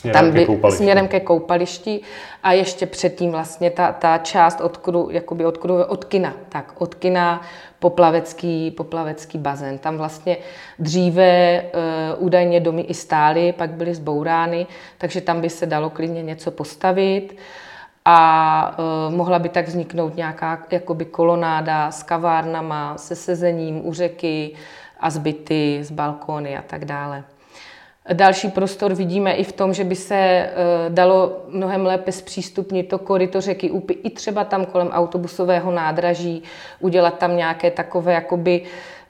Směrem, 0.00 0.24
tam 0.24 0.32
by, 0.32 0.40
ke 0.40 0.46
koupališti. 0.46 0.76
směrem 0.76 1.08
ke 1.08 1.20
koupališti 1.20 2.00
a 2.42 2.52
ještě 2.52 2.86
předtím 2.86 3.30
vlastně 3.30 3.70
ta, 3.70 3.92
ta 3.92 4.18
část 4.18 4.60
od, 4.60 4.76
kru, 4.76 5.08
jakoby 5.10 5.46
od, 5.46 5.58
kru, 5.58 5.82
od 5.84 6.04
kina, 6.04 6.34
tak 6.48 6.72
od 6.78 6.94
kina 6.94 7.42
poplavecký, 7.78 8.70
poplavecký 8.70 9.38
bazén. 9.38 9.78
Tam 9.78 9.96
vlastně 9.96 10.36
dříve 10.78 11.62
uh, 11.62 12.24
údajně 12.24 12.60
domy 12.60 12.82
i 12.82 12.94
stály, 12.94 13.52
pak 13.52 13.70
byly 13.70 13.94
zbourány, 13.94 14.66
takže 14.98 15.20
tam 15.20 15.40
by 15.40 15.50
se 15.50 15.66
dalo 15.66 15.90
klidně 15.90 16.22
něco 16.22 16.50
postavit 16.50 17.36
a 18.04 18.76
uh, 18.78 19.14
mohla 19.14 19.38
by 19.38 19.48
tak 19.48 19.68
vzniknout 19.68 20.16
nějaká 20.16 20.62
jakoby 20.70 21.04
kolonáda 21.04 21.90
s 21.90 22.02
kavárnama, 22.02 22.98
se 22.98 23.16
sezením 23.16 23.86
u 23.86 23.92
řeky 23.92 24.52
a 25.00 25.10
zbyty, 25.10 25.78
z 25.82 25.90
balkóny 25.90 26.56
a 26.56 26.62
tak 26.62 26.84
dále. 26.84 27.24
Další 28.12 28.48
prostor 28.48 28.94
vidíme 28.94 29.32
i 29.32 29.44
v 29.44 29.52
tom, 29.52 29.74
že 29.74 29.84
by 29.84 29.96
se 29.96 30.16
eh, 30.16 30.50
dalo 30.88 31.36
mnohem 31.48 31.86
lépe 31.86 32.12
zpřístupnit 32.12 32.88
to 32.88 32.98
koryto 32.98 33.40
řeky 33.40 33.70
Úpy 33.70 33.92
i 33.92 34.10
třeba 34.10 34.44
tam 34.44 34.66
kolem 34.66 34.88
autobusového 34.88 35.70
nádraží, 35.70 36.42
udělat 36.80 37.18
tam 37.18 37.36
nějaké 37.36 37.70
takové 37.70 38.12
jakoby 38.12 38.62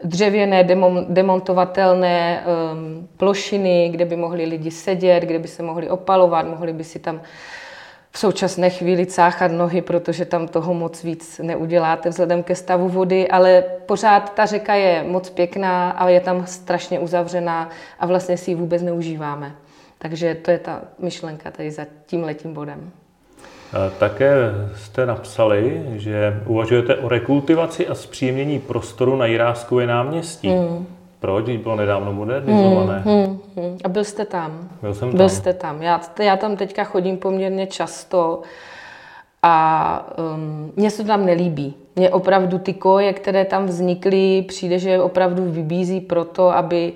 dřevěné 0.04 0.64
demontovatelné 1.08 2.44
ehm, 2.46 3.08
plošiny, 3.16 3.88
kde 3.92 4.04
by 4.04 4.16
mohli 4.16 4.44
lidi 4.44 4.70
sedět, 4.70 5.20
kde 5.20 5.38
by 5.38 5.48
se 5.48 5.62
mohli 5.62 5.90
opalovat, 5.90 6.46
mohli 6.46 6.72
by 6.72 6.84
si 6.84 6.98
tam 6.98 7.20
v 8.16 8.18
současné 8.18 8.70
chvíli 8.70 9.06
cáchat 9.06 9.52
nohy, 9.52 9.82
protože 9.82 10.24
tam 10.24 10.48
toho 10.48 10.74
moc 10.74 11.04
víc 11.04 11.40
neuděláte 11.42 12.08
vzhledem 12.08 12.42
ke 12.42 12.54
stavu 12.54 12.88
vody, 12.88 13.28
ale 13.28 13.64
pořád 13.86 14.34
ta 14.34 14.46
řeka 14.46 14.74
je 14.74 15.04
moc 15.08 15.30
pěkná 15.30 15.90
a 15.90 16.08
je 16.08 16.20
tam 16.20 16.46
strašně 16.46 16.98
uzavřená 16.98 17.68
a 18.00 18.06
vlastně 18.06 18.36
si 18.36 18.50
ji 18.50 18.54
vůbec 18.54 18.82
neužíváme. 18.82 19.54
Takže 19.98 20.34
to 20.34 20.50
je 20.50 20.58
ta 20.58 20.80
myšlenka 20.98 21.50
tady 21.50 21.70
za 21.70 21.86
tím 22.06 22.24
letím 22.24 22.54
bodem. 22.54 22.90
Také 23.98 24.34
jste 24.76 25.06
napsali, 25.06 25.84
že 25.94 26.42
uvažujete 26.46 26.96
o 26.96 27.08
rekultivaci 27.08 27.88
a 27.88 27.94
zpříjemnění 27.94 28.58
prostoru 28.58 29.16
na 29.16 29.26
Jiráskově 29.26 29.86
náměstí. 29.86 30.48
Mm. 30.48 30.86
Proč? 31.24 31.44
Bylo 31.56 31.76
nedávno 31.76 32.12
modernizované. 32.12 32.98
Hmm, 33.00 33.24
hmm, 33.24 33.40
hmm. 33.56 33.78
A 33.84 33.88
byl 33.88 34.04
jste 34.04 34.24
tam? 34.24 34.68
Byl 34.82 34.94
jsem 34.94 35.08
tam. 35.08 35.16
Byl 35.16 35.28
jste 35.28 35.52
tam. 35.52 35.82
Já, 35.82 36.00
já 36.20 36.36
tam 36.36 36.56
teďka 36.56 36.84
chodím 36.84 37.16
poměrně 37.16 37.66
často 37.66 38.42
a 39.42 40.06
um, 40.34 40.72
mně 40.76 40.90
se 40.90 41.02
to 41.02 41.08
tam 41.08 41.26
nelíbí. 41.26 41.74
Mně 41.96 42.10
opravdu 42.10 42.58
ty 42.58 42.74
koje, 42.74 43.12
které 43.12 43.44
tam 43.44 43.66
vznikly, 43.66 44.42
přijde, 44.48 44.78
že 44.78 45.02
opravdu 45.02 45.44
vybízí 45.50 46.00
proto, 46.00 46.56
aby 46.56 46.92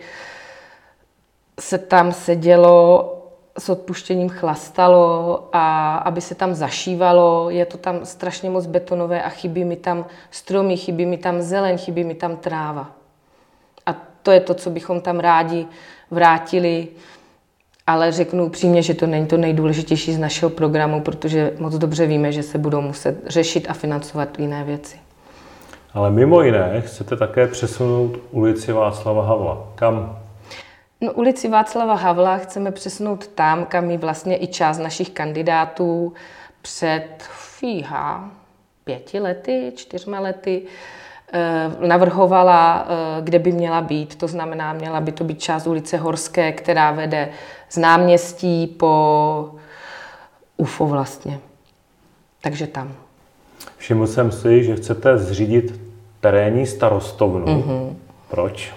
se 1.61 1.79
tam 1.79 2.13
sedělo 2.13 3.15
s 3.59 3.69
odpuštěním 3.69 4.29
chlastalo 4.29 5.49
a 5.53 5.97
aby 5.97 6.21
se 6.21 6.35
tam 6.35 6.55
zašívalo. 6.55 7.51
Je 7.51 7.67
to 7.67 7.79
tam 7.79 8.05
strašně 8.05 8.51
moc 8.51 8.67
betonové 8.67 9.23
a 9.23 9.29
chybí 9.29 9.65
mi 9.65 9.77
tam 9.77 10.05
stromy, 10.31 10.77
chybí 10.77 11.07
mi 11.07 11.19
tam 11.19 11.43
zeleň, 11.43 11.79
chybí 11.79 12.05
mi 12.05 12.15
tam 12.15 12.37
tráva 12.37 12.98
to 14.29 14.33
je 14.33 14.41
to, 14.41 14.55
co 14.55 14.71
bychom 14.71 15.01
tam 15.01 15.21
rádi 15.21 15.67
vrátili, 16.11 16.89
ale 17.87 18.13
řeknu 18.13 18.45
upřímně, 18.45 18.83
že 18.83 18.95
to 18.95 19.07
není 19.07 19.27
to 19.27 19.37
nejdůležitější 19.37 20.15
z 20.15 20.19
našeho 20.19 20.51
programu, 20.51 21.01
protože 21.01 21.53
moc 21.59 21.75
dobře 21.75 22.07
víme, 22.07 22.33
že 22.33 22.43
se 22.43 22.59
budou 22.59 22.81
muset 22.81 23.17
řešit 23.27 23.67
a 23.71 23.73
financovat 23.73 24.39
jiné 24.39 24.65
věci. 24.65 24.97
Ale 25.95 26.11
mimo 26.11 26.43
jiné 26.43 26.81
chcete 26.81 27.17
také 27.17 27.47
přesunout 27.47 28.19
ulici 28.31 28.73
Václava 28.73 29.27
Havla. 29.27 29.73
Kam? 29.75 30.19
No, 31.01 31.13
ulici 31.13 31.49
Václava 31.49 31.95
Havla 31.95 32.39
chceme 32.39 32.71
přesunout 32.71 33.27
tam, 33.27 33.65
kam 33.65 33.91
ji 33.91 33.97
vlastně 33.97 34.43
i 34.43 34.47
část 34.47 34.79
našich 34.79 35.11
kandidátů 35.11 36.13
před 36.63 37.09
fíha, 37.59 38.31
pěti 38.85 39.21
lety, 39.21 39.73
čtyřma 39.77 40.21
lety 40.21 40.63
navrhovala, 41.87 42.87
eh, 42.89 43.23
kde 43.23 43.39
by 43.39 43.53
měla 43.53 43.81
být. 43.81 44.17
To 44.17 44.29
znamená, 44.29 44.73
měla 44.73 45.01
by 45.01 45.13
to 45.13 45.25
být 45.25 45.41
část 45.41 45.67
ulice 45.67 45.97
Horské, 45.97 46.53
která 46.53 46.93
vede 46.93 47.29
z 47.69 47.77
náměstí 47.77 48.67
po 48.67 49.51
UFO 50.57 50.87
vlastně. 50.87 51.39
Takže 52.41 52.67
tam. 52.67 52.93
Všiml 53.77 54.07
jsem 54.07 54.33
si, 54.33 54.65
že 54.65 54.77
chcete 54.77 55.19
zřídit 55.19 55.81
terénní 56.21 56.67
starostovnu. 56.67 57.47
Mm-hmm. 57.47 57.95
Proč? 58.31 58.73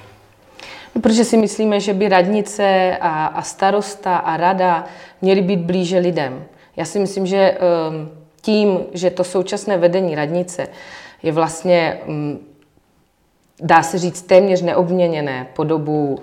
No, 0.95 1.01
protože 1.01 1.23
si 1.23 1.37
myslíme, 1.37 1.79
že 1.79 1.93
by 1.93 2.09
radnice 2.09 2.97
a, 3.01 3.25
a 3.25 3.41
starosta 3.41 4.17
a 4.17 4.37
rada 4.37 4.85
měly 5.21 5.41
být 5.41 5.59
blíže 5.59 5.97
lidem. 5.97 6.43
Já 6.77 6.85
si 6.85 6.99
myslím, 6.99 7.25
že 7.25 7.57
um, 7.89 8.09
tím, 8.41 8.79
že 8.93 9.09
to 9.09 9.23
současné 9.23 9.77
vedení 9.77 10.15
radnice 10.15 10.67
je 11.23 11.31
vlastně, 11.31 12.01
mm, 12.05 12.47
dá 13.61 13.83
se 13.83 13.97
říct, 13.97 14.21
téměř 14.21 14.61
neobměněné 14.61 15.47
po 15.55 15.63
dobu, 15.63 16.19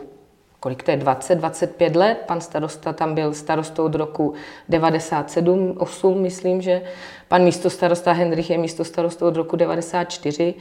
kolik 0.61 0.83
to 0.83 0.91
je, 0.91 0.97
20-25 0.97 1.97
let. 1.97 2.19
Pan 2.27 2.41
starosta 2.41 2.93
tam 2.93 3.15
byl 3.15 3.35
starostou 3.35 3.85
od 3.85 3.95
roku 3.95 4.35
97, 4.69 5.75
8, 5.79 6.23
myslím, 6.23 6.63
že 6.63 6.83
pan 7.29 7.43
místostarosta 7.45 8.13
Hendrich 8.13 8.51
je 8.51 8.59
místostarostou 8.59 9.27
od 9.27 9.37
roku 9.37 9.57
94 9.57 10.55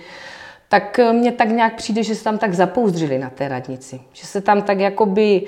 tak 0.70 1.00
eh, 1.00 1.14
mně 1.14 1.32
tak 1.32 1.50
nějak 1.50 1.76
přijde, 1.76 2.04
že 2.04 2.16
se 2.16 2.24
tam 2.24 2.38
tak 2.38 2.54
zapouzdřili 2.54 3.20
na 3.20 3.30
té 3.30 3.48
radnici. 3.48 4.00
Že 4.14 4.28
se 4.28 4.42
tam 4.42 4.62
tak 4.62 4.80
jakoby 4.80 5.44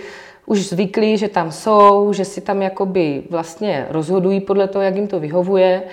už 0.45 0.69
zvyklí, 0.69 1.17
že 1.17 1.27
tam 1.27 1.51
jsou, 1.51 2.13
že 2.13 2.25
si 2.25 2.41
tam 2.41 2.61
jakoby 2.61 3.23
vlastně 3.29 3.87
rozhodují 3.89 4.41
podle 4.41 4.67
toho, 4.67 4.83
jak 4.83 4.95
jim 4.95 5.07
to 5.07 5.19
vyhovuje 5.19 5.83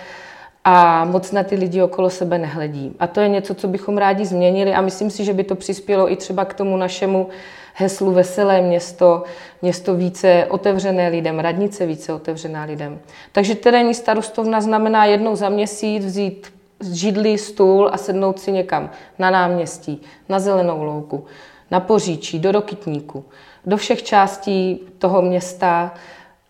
a 0.68 1.04
moc 1.04 1.32
na 1.32 1.42
ty 1.42 1.54
lidi 1.54 1.82
okolo 1.82 2.10
sebe 2.10 2.38
nehledí. 2.38 2.96
A 2.98 3.06
to 3.06 3.20
je 3.20 3.28
něco, 3.28 3.54
co 3.54 3.68
bychom 3.68 3.98
rádi 3.98 4.26
změnili 4.26 4.74
a 4.74 4.80
myslím 4.80 5.10
si, 5.10 5.24
že 5.24 5.32
by 5.32 5.44
to 5.44 5.54
přispělo 5.54 6.12
i 6.12 6.16
třeba 6.16 6.44
k 6.44 6.54
tomu 6.54 6.76
našemu 6.76 7.28
heslu 7.74 8.12
Veselé 8.12 8.60
město, 8.60 9.22
město 9.62 9.94
více 9.94 10.46
otevřené 10.50 11.08
lidem, 11.08 11.38
radnice 11.38 11.86
více 11.86 12.12
otevřená 12.12 12.64
lidem. 12.64 12.98
Takže 13.32 13.54
terénní 13.54 13.94
starostovna 13.94 14.60
znamená 14.60 15.04
jednou 15.04 15.36
za 15.36 15.48
měsíc 15.48 16.04
vzít 16.04 16.52
židli, 16.80 17.38
stůl 17.38 17.90
a 17.92 17.96
sednout 17.96 18.40
si 18.40 18.52
někam 18.52 18.90
na 19.18 19.30
náměstí, 19.30 20.02
na 20.28 20.38
zelenou 20.38 20.82
louku, 20.82 21.24
na 21.70 21.80
poříčí, 21.80 22.38
do 22.38 22.52
Rokytníku, 22.52 23.24
do 23.66 23.76
všech 23.76 24.02
částí 24.02 24.80
toho 24.98 25.22
města, 25.22 25.94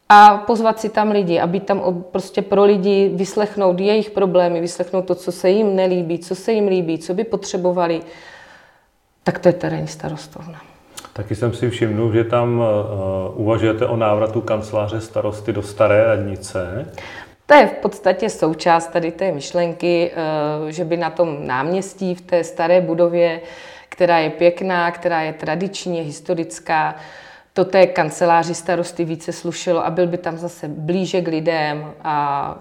a 0.08 0.36
pozvat 0.46 0.80
si 0.80 0.88
tam 0.88 1.10
lidi 1.10 1.40
a 1.40 1.46
být 1.46 1.66
tam 1.66 2.04
prostě 2.12 2.42
pro 2.42 2.64
lidi, 2.64 3.10
vyslechnout 3.14 3.80
jejich 3.80 4.10
problémy, 4.10 4.60
vyslechnout 4.60 5.02
to, 5.02 5.14
co 5.14 5.32
se 5.32 5.50
jim 5.50 5.76
nelíbí, 5.76 6.18
co 6.18 6.34
se 6.34 6.52
jim 6.52 6.68
líbí, 6.68 6.98
co 6.98 7.14
by 7.14 7.24
potřebovali, 7.24 8.00
tak 9.22 9.38
to 9.38 9.48
je 9.48 9.52
terénní 9.52 9.88
starostovna. 9.88 10.60
Taky 11.12 11.34
jsem 11.34 11.52
si 11.52 11.70
všiml, 11.70 12.12
že 12.12 12.24
tam 12.24 12.58
uh, 12.58 12.64
uvažujete 13.40 13.86
o 13.86 13.96
návratu 13.96 14.40
kanceláře 14.40 15.00
starosty 15.00 15.52
do 15.52 15.62
staré 15.62 16.04
radnice. 16.04 16.92
To 17.46 17.54
je 17.54 17.66
v 17.66 17.72
podstatě 17.72 18.30
součást 18.30 18.86
tady 18.86 19.12
té 19.12 19.32
myšlenky, 19.32 20.10
uh, 20.62 20.68
že 20.68 20.84
by 20.84 20.96
na 20.96 21.10
tom 21.10 21.46
náměstí 21.46 22.14
v 22.14 22.20
té 22.20 22.44
staré 22.44 22.80
budově, 22.80 23.40
která 23.88 24.18
je 24.18 24.30
pěkná, 24.30 24.90
která 24.90 25.22
je 25.22 25.32
tradičně 25.32 26.02
historická, 26.02 26.96
to 27.56 27.64
té 27.64 27.86
kanceláři 27.86 28.54
starosty 28.54 29.04
více 29.04 29.32
slušelo 29.32 29.86
a 29.86 29.90
byl 29.90 30.06
by 30.06 30.18
tam 30.18 30.38
zase 30.38 30.68
blíže 30.68 31.20
k 31.20 31.28
lidem 31.28 31.92
a 32.04 32.56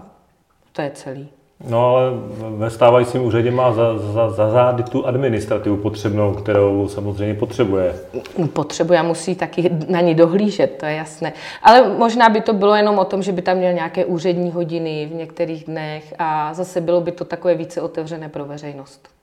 to 0.72 0.82
je 0.82 0.92
celý. 0.94 1.30
No 1.70 1.90
ale 1.90 2.12
ve 2.58 2.70
stávajícím 2.70 3.24
úřadě 3.24 3.52
má 3.52 3.74
za, 3.74 3.98
za, 3.98 4.30
za 4.30 4.50
zády 4.50 4.84
tu 4.84 5.06
administrativu 5.06 5.78
potřebnou, 5.78 6.34
kterou 6.34 6.88
samozřejmě 6.88 7.34
potřebuje. 7.34 7.96
Potřebuje 8.54 9.00
a 9.00 9.04
musí 9.04 9.36
taky 9.36 9.72
na 9.88 10.02
ní 10.02 10.16
dohlížet, 10.16 10.78
to 10.80 10.86
je 10.86 10.96
jasné. 10.96 11.34
Ale 11.64 11.90
možná 11.98 12.30
by 12.30 12.42
to 12.42 12.54
bylo 12.54 12.76
jenom 12.76 13.00
o 13.00 13.06
tom, 13.06 13.24
že 13.24 13.32
by 13.32 13.42
tam 13.42 13.58
měl 13.58 13.74
nějaké 13.74 14.06
úřední 14.06 14.52
hodiny 14.52 15.10
v 15.12 15.16
některých 15.16 15.64
dnech 15.64 16.14
a 16.20 16.54
zase 16.54 16.82
bylo 16.82 17.02
by 17.02 17.12
to 17.12 17.26
takové 17.26 17.56
více 17.56 17.82
otevřené 17.82 18.30
pro 18.30 18.46
veřejnost. 18.46 19.15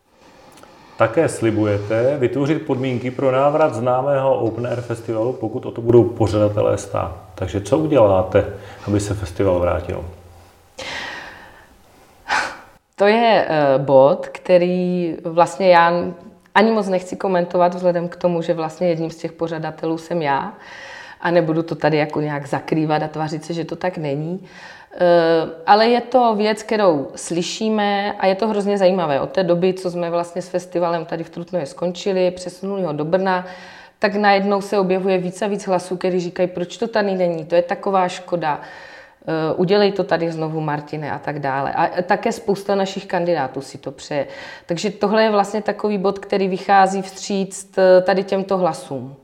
Také 1.02 1.28
slibujete 1.28 2.16
vytvořit 2.18 2.66
podmínky 2.66 3.10
pro 3.10 3.30
návrat 3.30 3.74
známého 3.74 4.38
Open 4.38 4.66
Air 4.66 4.80
festivalu, 4.80 5.32
pokud 5.32 5.66
o 5.66 5.70
to 5.70 5.80
budou 5.80 6.04
pořadatelé 6.04 6.78
stát. 6.78 7.16
Takže 7.34 7.60
co 7.60 7.78
uděláte, 7.78 8.46
aby 8.86 9.00
se 9.00 9.14
festival 9.14 9.58
vrátil? 9.58 10.04
To 12.96 13.06
je 13.06 13.46
eh, 13.48 13.78
bod, 13.78 14.26
který 14.32 15.16
vlastně 15.24 15.70
já 15.70 15.92
ani 16.54 16.70
moc 16.70 16.88
nechci 16.88 17.16
komentovat, 17.16 17.74
vzhledem 17.74 18.08
k 18.08 18.16
tomu, 18.16 18.42
že 18.42 18.54
vlastně 18.54 18.88
jedním 18.88 19.10
z 19.10 19.16
těch 19.16 19.32
pořadatelů 19.32 19.98
jsem 19.98 20.22
já 20.22 20.52
a 21.20 21.30
nebudu 21.30 21.62
to 21.62 21.74
tady 21.74 21.96
jako 21.96 22.20
nějak 22.20 22.46
zakrývat 22.46 23.02
a 23.02 23.08
tvářit 23.08 23.44
se, 23.44 23.54
že 23.54 23.64
to 23.64 23.76
tak 23.76 23.98
není. 23.98 24.40
Eh, 24.94 25.48
ale 25.66 25.88
je 25.88 26.00
to 26.00 26.34
věc, 26.34 26.62
kterou 26.62 27.08
slyšíme 27.14 28.12
a 28.12 28.26
je 28.26 28.34
to 28.34 28.48
hrozně 28.48 28.78
zajímavé. 28.78 29.20
Od 29.20 29.30
té 29.30 29.42
doby, 29.42 29.74
co 29.74 29.90
jsme 29.90 30.10
vlastně 30.10 30.42
s 30.42 30.48
festivalem 30.48 31.04
tady 31.04 31.24
v 31.24 31.30
Trutnově 31.30 31.66
skončili, 31.66 32.30
přesunuli 32.30 32.82
ho 32.82 32.92
do 32.92 33.04
Brna, 33.04 33.46
tak 33.98 34.14
najednou 34.14 34.60
se 34.60 34.78
objevuje 34.78 35.18
víc 35.18 35.42
a 35.42 35.46
víc 35.46 35.66
hlasů, 35.66 35.96
kteří 35.96 36.20
říkají, 36.20 36.48
proč 36.48 36.76
to 36.76 36.88
tady 36.88 37.14
není, 37.14 37.44
to 37.44 37.54
je 37.54 37.62
taková 37.62 38.08
škoda. 38.08 38.60
Eh, 39.26 39.54
udělej 39.54 39.92
to 39.92 40.04
tady 40.04 40.32
znovu, 40.32 40.60
Martine, 40.60 41.12
a 41.12 41.18
tak 41.18 41.38
dále. 41.38 41.72
A 41.72 42.02
také 42.02 42.32
spousta 42.32 42.74
našich 42.74 43.06
kandidátů 43.06 43.60
si 43.60 43.78
to 43.78 43.92
přeje. 43.92 44.26
Takže 44.66 44.90
tohle 44.90 45.22
je 45.22 45.30
vlastně 45.30 45.62
takový 45.62 45.98
bod, 45.98 46.18
který 46.18 46.48
vychází 46.48 47.02
vstříc 47.02 47.78
eh, 47.78 48.00
tady 48.02 48.24
těmto 48.24 48.58
hlasům. 48.58 49.16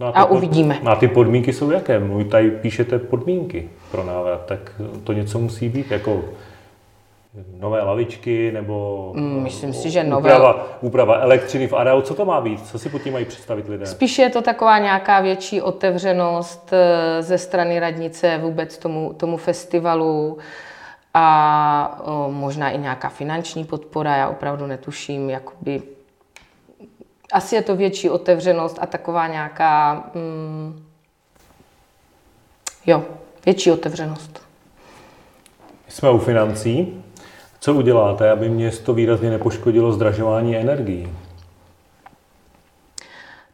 No 0.00 0.06
a, 0.06 0.10
a 0.10 0.26
pod, 0.26 0.34
uvidíme. 0.36 0.80
A 0.84 0.96
ty 0.96 1.08
podmínky 1.08 1.52
jsou 1.52 1.70
jaké? 1.70 1.98
Můj 1.98 2.24
tady 2.24 2.50
píšete 2.50 2.98
podmínky 2.98 3.68
pro 3.90 4.04
návrat, 4.04 4.46
tak 4.46 4.80
to 5.04 5.12
něco 5.12 5.38
musí 5.38 5.68
být, 5.68 5.90
jako 5.90 6.24
nové 7.60 7.82
lavičky 7.82 8.52
nebo 8.52 9.12
mm, 9.16 9.42
Myslím 9.42 9.72
si, 9.72 9.90
že 9.90 10.04
nové... 10.04 10.34
úprava, 10.34 10.66
úprava 10.80 11.20
elektřiny 11.20 11.66
v 11.66 11.72
areálu. 11.72 12.02
Co 12.02 12.14
to 12.14 12.24
má 12.24 12.40
být? 12.40 12.66
Co 12.66 12.78
si 12.78 12.88
pod 12.88 13.02
tím 13.02 13.12
mají 13.12 13.24
představit 13.24 13.68
lidé? 13.68 13.86
Spíše 13.86 14.22
je 14.22 14.30
to 14.30 14.42
taková 14.42 14.78
nějaká 14.78 15.20
větší 15.20 15.62
otevřenost 15.62 16.72
eh, 16.72 17.22
ze 17.22 17.38
strany 17.38 17.80
radnice 17.80 18.38
vůbec 18.42 18.78
tomu, 18.78 19.12
tomu 19.16 19.36
festivalu 19.36 20.38
a 21.14 22.00
o, 22.04 22.30
možná 22.32 22.70
i 22.70 22.78
nějaká 22.78 23.08
finanční 23.08 23.64
podpora. 23.64 24.16
Já 24.16 24.28
opravdu 24.28 24.66
netuším, 24.66 25.30
jakoby... 25.30 25.82
Asi 27.32 27.54
je 27.54 27.62
to 27.62 27.76
větší 27.76 28.10
otevřenost 28.10 28.78
a 28.80 28.86
taková 28.86 29.26
nějaká... 29.26 30.04
Mm, 30.14 30.86
jo, 32.86 33.04
větší 33.44 33.70
otevřenost. 33.70 34.42
Jsme 35.88 36.10
u 36.10 36.18
financí. 36.18 37.04
Co 37.60 37.74
uděláte, 37.74 38.30
aby 38.30 38.48
město 38.48 38.94
výrazně 38.94 39.30
nepoškodilo 39.30 39.92
zdražování 39.92 40.56
energií? 40.56 41.12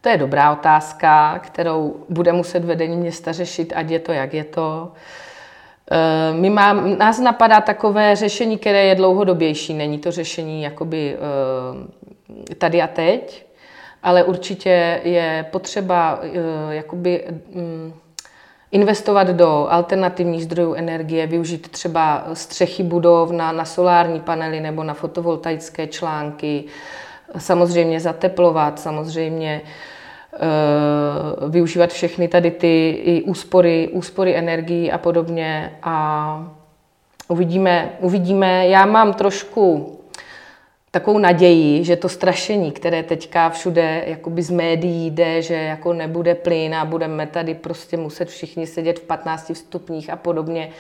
To 0.01 0.09
je 0.09 0.17
dobrá 0.17 0.53
otázka, 0.53 1.39
kterou 1.39 1.97
bude 2.09 2.33
muset 2.33 2.65
vedení 2.65 2.97
města 2.97 3.33
řešit, 3.33 3.73
ať 3.77 3.91
je 3.91 3.99
to, 3.99 4.13
jak 4.13 4.35
je 4.35 4.45
to. 4.45 4.93
Eh, 5.91 6.33
my 6.33 6.51
mám, 6.51 6.99
nás 6.99 7.19
napadá 7.19 7.61
takové 7.61 8.17
řešení, 8.17 8.59
které 8.59 8.85
je 8.85 8.95
dlouhodobější. 8.95 9.75
Není 9.75 9.99
to 9.99 10.11
řešení 10.11 10.63
jakoby 10.63 11.17
eh, 11.17 12.55
tady 12.55 12.83
a 12.83 12.87
teď, 12.87 13.47
ale 14.03 14.25
určitě 14.25 15.01
je 15.05 15.47
potřeba 15.51 16.21
eh, 16.23 16.75
jakoby 16.75 17.25
mm, 17.55 17.93
investovat 18.73 19.29
do 19.29 19.67
alternativních 19.71 20.45
zdrojů 20.45 20.75
energie, 20.75 21.27
využít 21.27 21.69
třeba 21.69 22.25
střechy 22.33 22.83
budov 22.83 23.31
na, 23.31 23.53
na 23.53 23.65
solární 23.65 24.21
panely 24.21 24.61
nebo 24.61 24.85
na 24.85 24.95
fotovoltaické 24.95 25.87
články, 25.87 26.65
samozřejmě 27.39 28.01
zateplovat, 28.01 28.81
samozřejmě 28.81 29.61
e, 29.61 31.49
využívat 31.49 31.91
všechny 31.91 32.29
tady 32.29 32.51
ty 32.51 32.91
i 32.91 33.23
úspory, 33.23 33.89
úspory 33.93 34.37
energií 34.37 34.93
a 34.93 34.99
podobně 34.99 35.79
a 35.83 36.53
uvidíme, 37.29 37.91
uvidíme. 38.01 38.69
Já 38.69 38.87
mám 38.87 39.15
trošku 39.15 39.97
takovou 40.91 41.19
naději, 41.19 41.85
že 41.85 41.97
to 41.97 42.09
strašení, 42.09 42.73
které 42.73 43.03
teďka 43.03 43.51
všude 43.51 44.05
jakoby 44.07 44.43
z 44.43 44.51
médií 44.51 45.11
jde, 45.11 45.43
že 45.43 45.55
jako 45.55 45.93
nebude 45.93 46.35
plyn 46.35 46.75
a 46.75 46.85
budeme 46.85 47.27
tady 47.27 47.55
prostě 47.55 47.97
muset 47.97 48.29
všichni 48.29 48.67
sedět 48.67 48.99
v 48.99 49.03
15 49.03 49.57
stupních 49.57 50.11
a 50.11 50.17
podobně, 50.17 50.71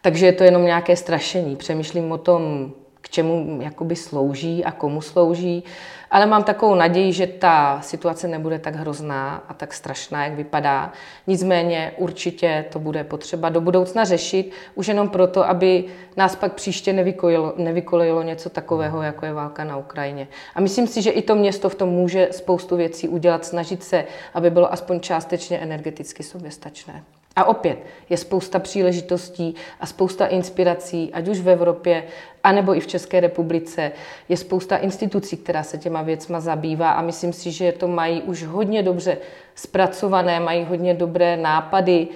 takže 0.00 0.26
je 0.26 0.32
to 0.32 0.44
jenom 0.44 0.64
nějaké 0.64 0.96
strašení. 0.96 1.56
Přemýšlím 1.56 2.12
o 2.12 2.18
tom, 2.18 2.72
čemu 3.14 3.58
jakoby 3.62 3.96
slouží 3.96 4.64
a 4.64 4.72
komu 4.72 5.00
slouží. 5.00 5.64
Ale 6.10 6.26
mám 6.26 6.44
takovou 6.44 6.74
naději, 6.74 7.12
že 7.12 7.26
ta 7.26 7.80
situace 7.82 8.28
nebude 8.28 8.58
tak 8.58 8.74
hrozná 8.74 9.44
a 9.48 9.54
tak 9.54 9.74
strašná, 9.74 10.24
jak 10.24 10.34
vypadá. 10.34 10.92
Nicméně 11.26 11.92
určitě 11.96 12.64
to 12.72 12.78
bude 12.78 13.04
potřeba 13.04 13.48
do 13.48 13.60
budoucna 13.60 14.04
řešit, 14.04 14.52
už 14.74 14.88
jenom 14.88 15.08
proto, 15.08 15.48
aby 15.48 15.84
nás 16.16 16.36
pak 16.36 16.52
příště 16.52 16.92
nevykolilo, 16.92 17.54
nevykolilo 17.56 18.22
něco 18.22 18.50
takového, 18.50 19.02
jako 19.02 19.26
je 19.26 19.32
válka 19.32 19.64
na 19.64 19.76
Ukrajině. 19.76 20.28
A 20.54 20.60
myslím 20.60 20.86
si, 20.86 21.02
že 21.02 21.10
i 21.10 21.22
to 21.22 21.34
město 21.34 21.68
v 21.68 21.74
tom 21.74 21.88
může 21.88 22.28
spoustu 22.30 22.76
věcí 22.76 23.08
udělat, 23.08 23.44
snažit 23.44 23.82
se, 23.82 24.04
aby 24.34 24.50
bylo 24.50 24.72
aspoň 24.72 25.00
částečně 25.00 25.58
energeticky 25.58 26.22
soběstačné. 26.22 27.02
A 27.36 27.44
opět 27.44 27.78
je 28.10 28.16
spousta 28.16 28.58
příležitostí 28.58 29.54
a 29.80 29.86
spousta 29.86 30.26
inspirací, 30.26 31.10
ať 31.12 31.28
už 31.28 31.40
v 31.40 31.48
Evropě, 31.48 32.04
anebo 32.44 32.76
i 32.76 32.80
v 32.80 32.86
České 32.86 33.20
republice. 33.20 33.92
Je 34.28 34.36
spousta 34.36 34.76
institucí, 34.76 35.36
která 35.36 35.62
se 35.62 35.78
těma 35.78 36.02
věcma 36.02 36.40
zabývá 36.40 36.90
a 36.90 37.02
myslím 37.02 37.32
si, 37.32 37.50
že 37.50 37.72
to 37.72 37.88
mají 37.88 38.22
už 38.22 38.44
hodně 38.44 38.82
dobře 38.82 39.18
zpracované, 39.54 40.40
mají 40.40 40.64
hodně 40.64 40.94
dobré 40.94 41.36
nápady, 41.36 42.08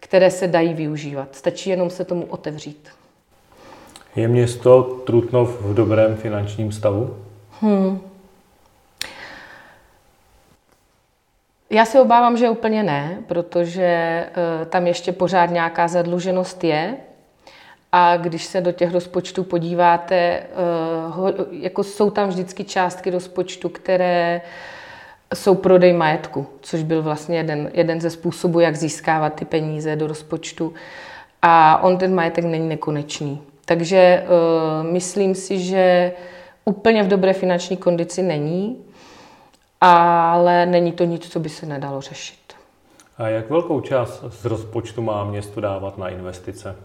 které 0.00 0.30
se 0.30 0.46
dají 0.46 0.74
využívat. 0.74 1.28
Stačí 1.34 1.70
jenom 1.70 1.90
se 1.90 2.04
tomu 2.04 2.24
otevřít. 2.24 2.88
Je 4.16 4.28
město 4.28 4.82
Trutnov 4.82 5.60
v 5.60 5.74
dobrém 5.74 6.16
finančním 6.16 6.72
stavu? 6.72 7.16
Hmm. 7.60 8.00
Já 11.70 11.84
se 11.84 12.00
obávám, 12.00 12.36
že 12.36 12.50
úplně 12.50 12.82
ne, 12.82 13.18
protože 13.26 13.82
eh, 13.82 14.66
tam 14.66 14.86
ještě 14.86 15.12
pořád 15.12 15.50
nějaká 15.50 15.88
zadluženost 15.88 16.64
je. 16.64 16.96
A 17.92 18.16
když 18.16 18.44
se 18.44 18.60
do 18.60 18.72
těch 18.72 18.92
rozpočtů 18.92 19.44
podíváte, 19.44 20.16
eh, 20.16 20.46
jako 21.50 21.84
jsou 21.84 22.10
tam 22.10 22.28
vždycky 22.28 22.64
částky 22.64 23.10
rozpočtu, 23.10 23.68
které 23.68 24.40
jsou 25.34 25.54
prodej 25.54 25.92
majetku, 25.92 26.46
což 26.60 26.82
byl 26.82 27.02
vlastně 27.02 27.36
jeden, 27.36 27.70
jeden 27.74 28.00
ze 28.00 28.10
způsobů, 28.10 28.60
jak 28.60 28.76
získávat 28.76 29.34
ty 29.34 29.44
peníze 29.44 29.96
do 29.96 30.06
rozpočtu. 30.06 30.74
A 31.42 31.82
on 31.82 31.98
ten 31.98 32.14
majetek 32.14 32.44
není 32.44 32.68
nekonečný. 32.68 33.42
Takže 33.64 34.24
uh, 34.24 34.92
myslím 34.92 35.34
si, 35.34 35.58
že 35.58 36.12
úplně 36.64 37.02
v 37.02 37.08
dobré 37.08 37.32
finanční 37.32 37.76
kondici 37.76 38.22
není 38.22 38.85
ale 39.80 40.66
není 40.66 40.92
to 40.92 41.04
nic, 41.04 41.28
co 41.28 41.40
by 41.40 41.48
se 41.48 41.66
nedalo 41.66 42.00
řešit. 42.00 42.54
A 43.18 43.28
jak 43.28 43.50
velkou 43.50 43.80
část 43.80 44.24
z 44.28 44.44
rozpočtu 44.44 45.02
má 45.02 45.24
město 45.24 45.60
dávat 45.60 45.98
na 45.98 46.08
investice? 46.08 46.76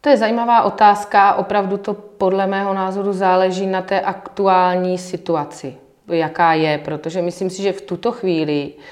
To 0.00 0.08
je 0.08 0.16
zajímavá 0.16 0.62
otázka. 0.62 1.34
Opravdu 1.34 1.76
to 1.76 1.94
podle 1.94 2.46
mého 2.46 2.74
názoru 2.74 3.12
záleží 3.12 3.66
na 3.66 3.82
té 3.82 4.00
aktuální 4.00 4.98
situaci, 4.98 5.76
jaká 6.08 6.52
je, 6.54 6.78
protože 6.78 7.22
myslím 7.22 7.50
si, 7.50 7.62
že 7.62 7.72
v 7.72 7.80
tuto 7.80 8.12
chvíli 8.12 8.72
uh, 8.76 8.82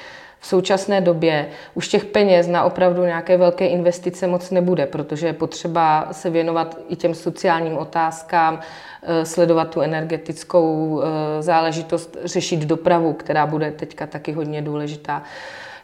v 0.40 0.46
současné 0.46 1.00
době 1.00 1.48
už 1.74 1.88
těch 1.88 2.04
peněz 2.04 2.46
na 2.46 2.64
opravdu 2.64 3.04
nějaké 3.04 3.36
velké 3.36 3.66
investice 3.66 4.26
moc 4.26 4.50
nebude, 4.50 4.86
protože 4.86 5.26
je 5.26 5.32
potřeba 5.32 6.08
se 6.12 6.30
věnovat 6.30 6.78
i 6.88 6.96
těm 6.96 7.14
sociálním 7.14 7.78
otázkám, 7.78 8.60
eh, 9.02 9.24
sledovat 9.24 9.70
tu 9.70 9.80
energetickou 9.80 11.00
eh, 11.02 11.42
záležitost, 11.42 12.16
řešit 12.24 12.60
dopravu, 12.60 13.12
která 13.12 13.46
bude 13.46 13.70
teďka 13.70 14.06
taky 14.06 14.32
hodně 14.32 14.62
důležitá. 14.62 15.22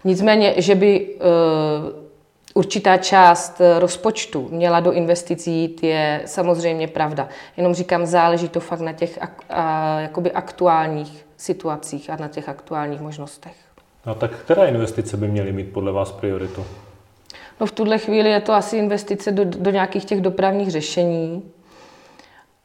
Nicméně, 0.05 0.55
že 0.57 0.75
by 0.75 1.09
eh, 1.09 1.21
určitá 2.55 2.97
část 2.97 3.61
rozpočtu 3.79 4.49
měla 4.53 4.81
do 4.81 4.93
investic 4.93 5.47
jít, 5.47 5.83
je 5.83 6.23
samozřejmě 6.25 6.89
pravda. 6.89 7.29
Jenom 7.57 7.75
říkám, 7.75 8.07
záleží 8.07 8.49
to 8.49 8.61
fakt 8.61 8.81
na 8.81 8.93
těch 8.93 9.19
jakoby 9.99 10.33
aktuálních 10.33 11.27
situacích 11.37 12.11
a 12.11 12.17
na 12.17 12.29
těch 12.29 12.49
aktuálních 12.49 13.01
možnostech. 13.01 13.64
No 14.07 14.15
tak 14.15 14.31
která 14.31 14.67
investice 14.67 15.17
by 15.17 15.29
měly 15.29 15.53
mít 15.53 15.73
podle 15.73 15.93
vás 15.93 16.13
prioritu? 16.13 16.65
No 17.61 17.67
v 17.67 17.73
tuhle 17.73 17.99
chvíli 17.99 18.31
je 18.31 18.41
to 18.41 18.53
asi 18.53 18.77
investice 18.77 19.33
do, 19.33 19.45
do 19.45 19.71
nějakých 19.71 20.05
těch 20.05 20.21
dopravních 20.21 20.71
řešení 20.71 21.43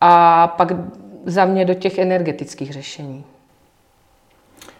a 0.02 0.47
pak 0.47 0.71
za 1.25 1.45
mě 1.45 1.65
do 1.65 1.73
těch 1.73 1.97
energetických 1.97 2.73
řešení. 2.73 3.23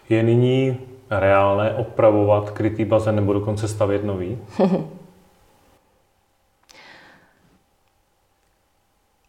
Je 0.08 0.22
nyní 0.22 0.80
reálné 1.10 1.74
opravovat 1.74 2.50
krytý 2.50 2.84
bazén 2.84 3.14
nebo 3.14 3.32
dokonce 3.32 3.68
stavět 3.68 4.04
nový? 4.04 4.38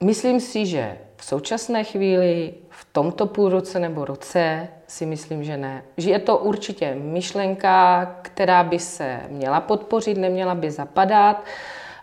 Myslím 0.03 0.39
si, 0.39 0.65
že 0.65 0.97
v 1.15 1.25
současné 1.25 1.83
chvíli, 1.83 2.53
v 2.69 2.87
tomto 2.91 3.25
půlroce 3.25 3.79
nebo 3.79 4.05
roce, 4.05 4.67
si 4.91 5.05
myslím, 5.05 5.43
že 5.43 5.57
ne. 5.57 5.83
Že 5.97 6.09
je 6.09 6.19
to 6.19 6.37
určitě 6.37 6.95
myšlenka, 6.95 8.05
která 8.21 8.63
by 8.63 8.79
se 8.79 9.19
měla 9.29 9.61
podpořit, 9.61 10.17
neměla 10.17 10.55
by 10.55 10.71
zapadat, 10.71 11.45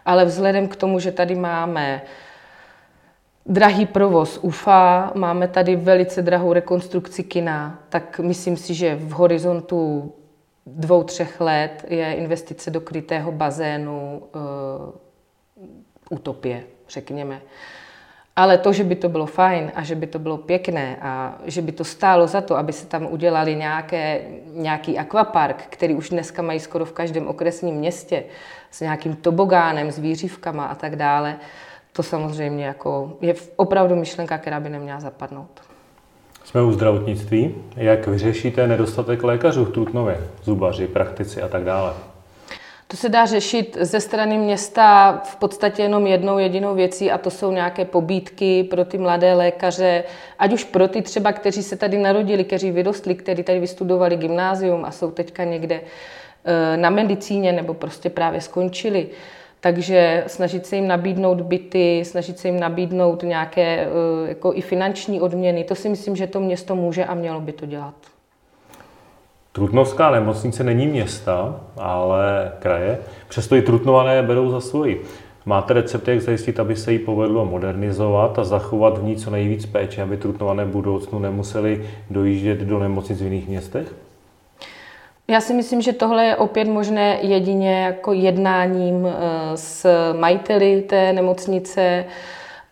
ale 0.05 0.25
vzhledem 0.25 0.69
k 0.69 0.77
tomu, 0.77 0.99
že 0.99 1.13
tady 1.13 1.35
máme 1.35 2.03
drahý 3.47 3.87
provoz 3.87 4.39
UFA, 4.43 5.13
máme 5.15 5.49
tady 5.49 5.77
velice 5.77 6.23
drahou 6.23 6.53
rekonstrukci 6.53 7.25
kina, 7.25 7.79
tak 7.89 8.19
myslím 8.19 8.57
si, 8.57 8.75
že 8.75 8.95
v 8.95 9.11
horizontu 9.11 10.13
dvou, 10.67 11.03
třech 11.03 11.41
let 11.41 11.85
je 11.89 12.13
investice 12.15 12.71
do 12.71 12.81
krytého 12.81 13.33
bazénu 13.33 14.23
uh, 14.23 14.41
utopie, 16.11 16.65
řekněme. 16.89 17.41
Ale 18.39 18.59
to, 18.59 18.73
že 18.73 18.85
by 18.85 18.95
to 18.95 19.09
bylo 19.09 19.27
fajn 19.27 19.73
a 19.75 19.83
že 19.83 19.95
by 19.95 20.07
to 20.07 20.19
bylo 20.19 20.37
pěkné 20.37 20.97
a 21.03 21.39
že 21.45 21.63
by 21.63 21.73
to 21.73 21.85
stálo 21.85 22.27
za 22.27 22.41
to, 22.41 22.57
aby 22.57 22.73
se 22.73 22.87
tam 22.87 23.07
udělali 23.11 23.57
nějaké, 23.57 24.21
nějaký 24.55 24.99
akvapark, 24.99 25.63
který 25.69 25.95
už 25.95 26.11
dneska 26.11 26.43
mají 26.43 26.61
skoro 26.61 26.85
v 26.85 26.93
každém 26.93 27.27
okresním 27.27 27.75
městě, 27.75 28.25
s 28.71 28.81
nějakým 28.81 29.17
tobogánem, 29.17 29.91
s 29.91 29.99
výřivkama 29.99 30.67
a 30.67 30.75
tak 30.75 30.97
dále, 30.97 31.37
to 31.93 32.03
samozřejmě 32.03 32.67
jako 32.67 33.13
je 33.21 33.35
opravdu 33.57 33.97
myšlenka, 33.97 34.39
která 34.39 34.61
by 34.61 34.69
neměla 34.69 35.01
zapadnout. 35.01 35.61
Jsme 36.45 36.63
u 36.63 36.73
zdravotnictví. 36.73 37.55
Jak 37.77 38.07
vyřešíte 38.07 38.67
nedostatek 38.67 39.23
lékařů 39.23 39.65
v 39.65 39.73
Trutnově? 39.73 40.21
Zubaři, 40.43 40.87
praktici 40.87 41.43
a 41.43 41.49
tak 41.49 41.65
dále. 41.65 41.93
To 42.91 42.97
se 42.97 43.09
dá 43.09 43.27
řešit 43.27 43.79
ze 43.81 44.01
strany 44.01 44.39
města 44.39 45.13
v 45.25 45.37
podstatě 45.37 45.83
jenom 45.83 46.07
jednou 46.07 46.39
jedinou 46.39 46.75
věcí 46.75 47.11
a 47.11 47.19
to 47.19 47.31
jsou 47.31 47.53
nějaké 47.53 47.85
pobídky 47.85 48.65
pro 48.65 48.85
ty 48.85 48.99
mladé 48.99 49.35
lékaře, 49.35 50.05
ať 50.39 50.53
už 50.53 50.65
pro 50.65 50.89
ty 50.89 51.03
třeba, 51.03 51.33
kteří 51.33 51.63
se 51.63 51.77
tady 51.77 51.99
narodili, 51.99 52.45
kteří 52.45 52.71
vyrostli, 52.71 53.15
kteří 53.15 53.43
tady 53.43 53.61
vystudovali 53.61 54.17
gymnázium 54.17 54.85
a 54.85 54.91
jsou 54.91 55.11
teďka 55.11 55.45
někde 55.45 55.81
eh, 56.45 56.77
na 56.77 56.91
medicíně 56.91 57.53
nebo 57.53 57.75
prostě 57.75 58.11
právě 58.11 58.41
skončili. 58.41 59.09
Takže 59.61 60.25
snažit 60.27 60.67
se 60.67 60.77
jim 60.77 60.89
nabídnout 60.89 61.41
byty, 61.41 62.05
snažit 62.05 62.39
se 62.39 62.49
jim 62.49 62.61
nabídnout 62.61 63.23
nějaké 63.23 63.81
eh, 63.81 63.89
jako 64.29 64.55
i 64.55 64.61
finanční 64.61 65.21
odměny, 65.21 65.65
to 65.65 65.75
si 65.75 65.89
myslím, 65.89 66.17
že 66.17 66.27
to 66.27 66.41
město 66.41 66.75
může 66.75 67.05
a 67.05 67.15
mělo 67.15 67.41
by 67.41 67.53
to 67.53 67.67
dělat. 67.67 68.18
Trutnovská 69.59 70.11
nemocnice 70.11 70.65
není 70.65 70.87
města, 70.87 71.61
ale 71.77 72.53
kraje, 72.59 72.99
přesto 73.29 73.57
i 73.57 73.63
Trutnované 73.63 74.23
berou 74.23 74.51
za 74.51 74.61
svoji. 74.61 75.03
Máte 75.47 75.75
recept, 75.75 76.09
jak 76.09 76.21
zajistit, 76.21 76.61
aby 76.61 76.77
se 76.77 76.93
jí 76.93 76.99
povedlo 76.99 77.45
modernizovat 77.45 78.39
a 78.39 78.45
zachovat 78.45 78.99
v 78.99 79.05
ní 79.05 79.17
co 79.17 79.31
nejvíc 79.31 79.67
péče, 79.67 80.03
aby 80.03 80.17
Trutnované 80.17 80.65
v 80.65 80.69
budoucnu 80.69 81.19
nemuseli 81.19 81.91
dojíždět 82.11 82.59
do 82.59 82.79
nemocnic 82.79 83.21
v 83.21 83.25
jiných 83.25 83.49
městech? 83.49 83.95
Já 85.29 85.41
si 85.41 85.55
myslím, 85.55 85.83
že 85.83 85.93
tohle 85.93 86.25
je 86.25 86.37
opět 86.37 86.69
možné 86.69 87.19
jedině 87.23 87.83
jako 87.83 88.13
jednáním 88.13 89.07
eh, 89.07 89.13
s 89.55 89.87
majiteli 90.13 90.83
té 90.83 91.13
nemocnice 91.13 92.05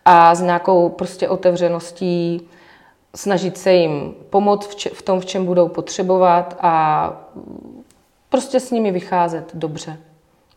a 0.05 0.35
s 0.35 0.41
nějakou 0.41 0.89
prostě 0.89 1.29
otevřeností 1.29 2.47
snažit 3.17 3.57
se 3.57 3.73
jim 3.73 4.15
pomoct 4.29 4.85
v 4.93 5.01
tom, 5.01 5.19
v 5.19 5.25
čem 5.25 5.45
budou 5.45 5.67
potřebovat 5.67 6.57
a 6.59 7.13
prostě 8.29 8.59
s 8.59 8.71
nimi 8.71 8.91
vycházet 8.91 9.51
dobře. 9.53 9.97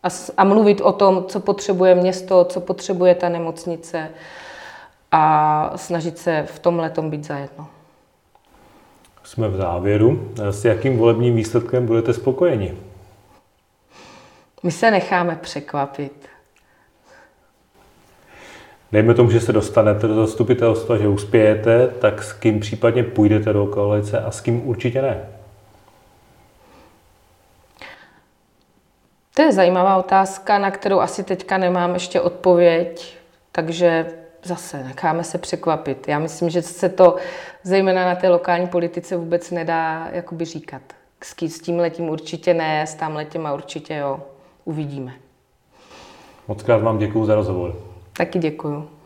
A, 0.03 0.07
a 0.37 0.43
mluvit 0.43 0.81
o 0.81 0.91
tom, 0.91 1.25
co 1.27 1.39
potřebuje 1.39 1.95
město, 1.95 2.45
co 2.45 2.59
potřebuje 2.59 3.15
ta 3.15 3.29
nemocnice 3.29 4.09
a 5.11 5.73
snažit 5.75 6.17
se 6.17 6.45
v 6.47 6.59
tomhle 6.59 6.89
tom 6.89 7.09
být 7.09 7.23
zajedno. 7.23 7.67
Jsme 9.23 9.47
v 9.47 9.55
závěru. 9.55 10.31
S 10.49 10.65
jakým 10.65 10.97
volebním 10.97 11.35
výsledkem 11.35 11.85
budete 11.85 12.13
spokojeni? 12.13 12.77
My 14.63 14.71
se 14.71 14.91
necháme 14.91 15.35
překvapit. 15.35 16.30
Dejme 18.91 19.13
tomu, 19.13 19.31
že 19.31 19.39
se 19.39 19.53
dostanete 19.53 20.07
do 20.07 20.15
zastupitelstva, 20.15 20.97
že 20.97 21.07
uspějete, 21.07 21.87
tak 21.87 22.23
s 22.23 22.33
kým 22.33 22.59
případně 22.59 23.03
půjdete 23.03 23.53
do 23.53 23.65
koalice 23.65 24.19
a 24.19 24.31
s 24.31 24.41
kým 24.41 24.67
určitě 24.69 25.01
ne? 25.01 25.27
To 29.35 29.41
je 29.41 29.51
zajímavá 29.51 29.97
otázka, 29.97 30.59
na 30.59 30.71
kterou 30.71 30.99
asi 30.99 31.23
teďka 31.23 31.57
nemám 31.57 31.93
ještě 31.93 32.21
odpověď, 32.21 33.17
takže 33.51 34.05
zase 34.43 34.83
necháme 34.83 35.23
se 35.23 35.37
překvapit. 35.37 36.07
Já 36.07 36.19
myslím, 36.19 36.49
že 36.49 36.61
se 36.61 36.89
to 36.89 37.15
zejména 37.63 38.05
na 38.05 38.15
té 38.15 38.29
lokální 38.29 38.67
politice 38.67 39.17
vůbec 39.17 39.51
nedá 39.51 40.07
jakoby 40.11 40.45
říkat. 40.45 40.81
S 41.23 41.59
tím 41.59 41.79
letím 41.79 42.09
určitě 42.09 42.53
ne, 42.53 42.87
s 42.87 42.95
tam 42.95 43.15
letím 43.15 43.45
a 43.45 43.53
určitě 43.53 43.95
jo. 43.95 44.19
Uvidíme. 44.65 45.13
Moc 46.47 46.63
krát 46.63 46.81
vám 46.81 46.97
děkuji 46.97 47.25
za 47.25 47.35
rozhovor. 47.35 47.90
Taky 48.13 48.39
děkuju. 48.39 49.00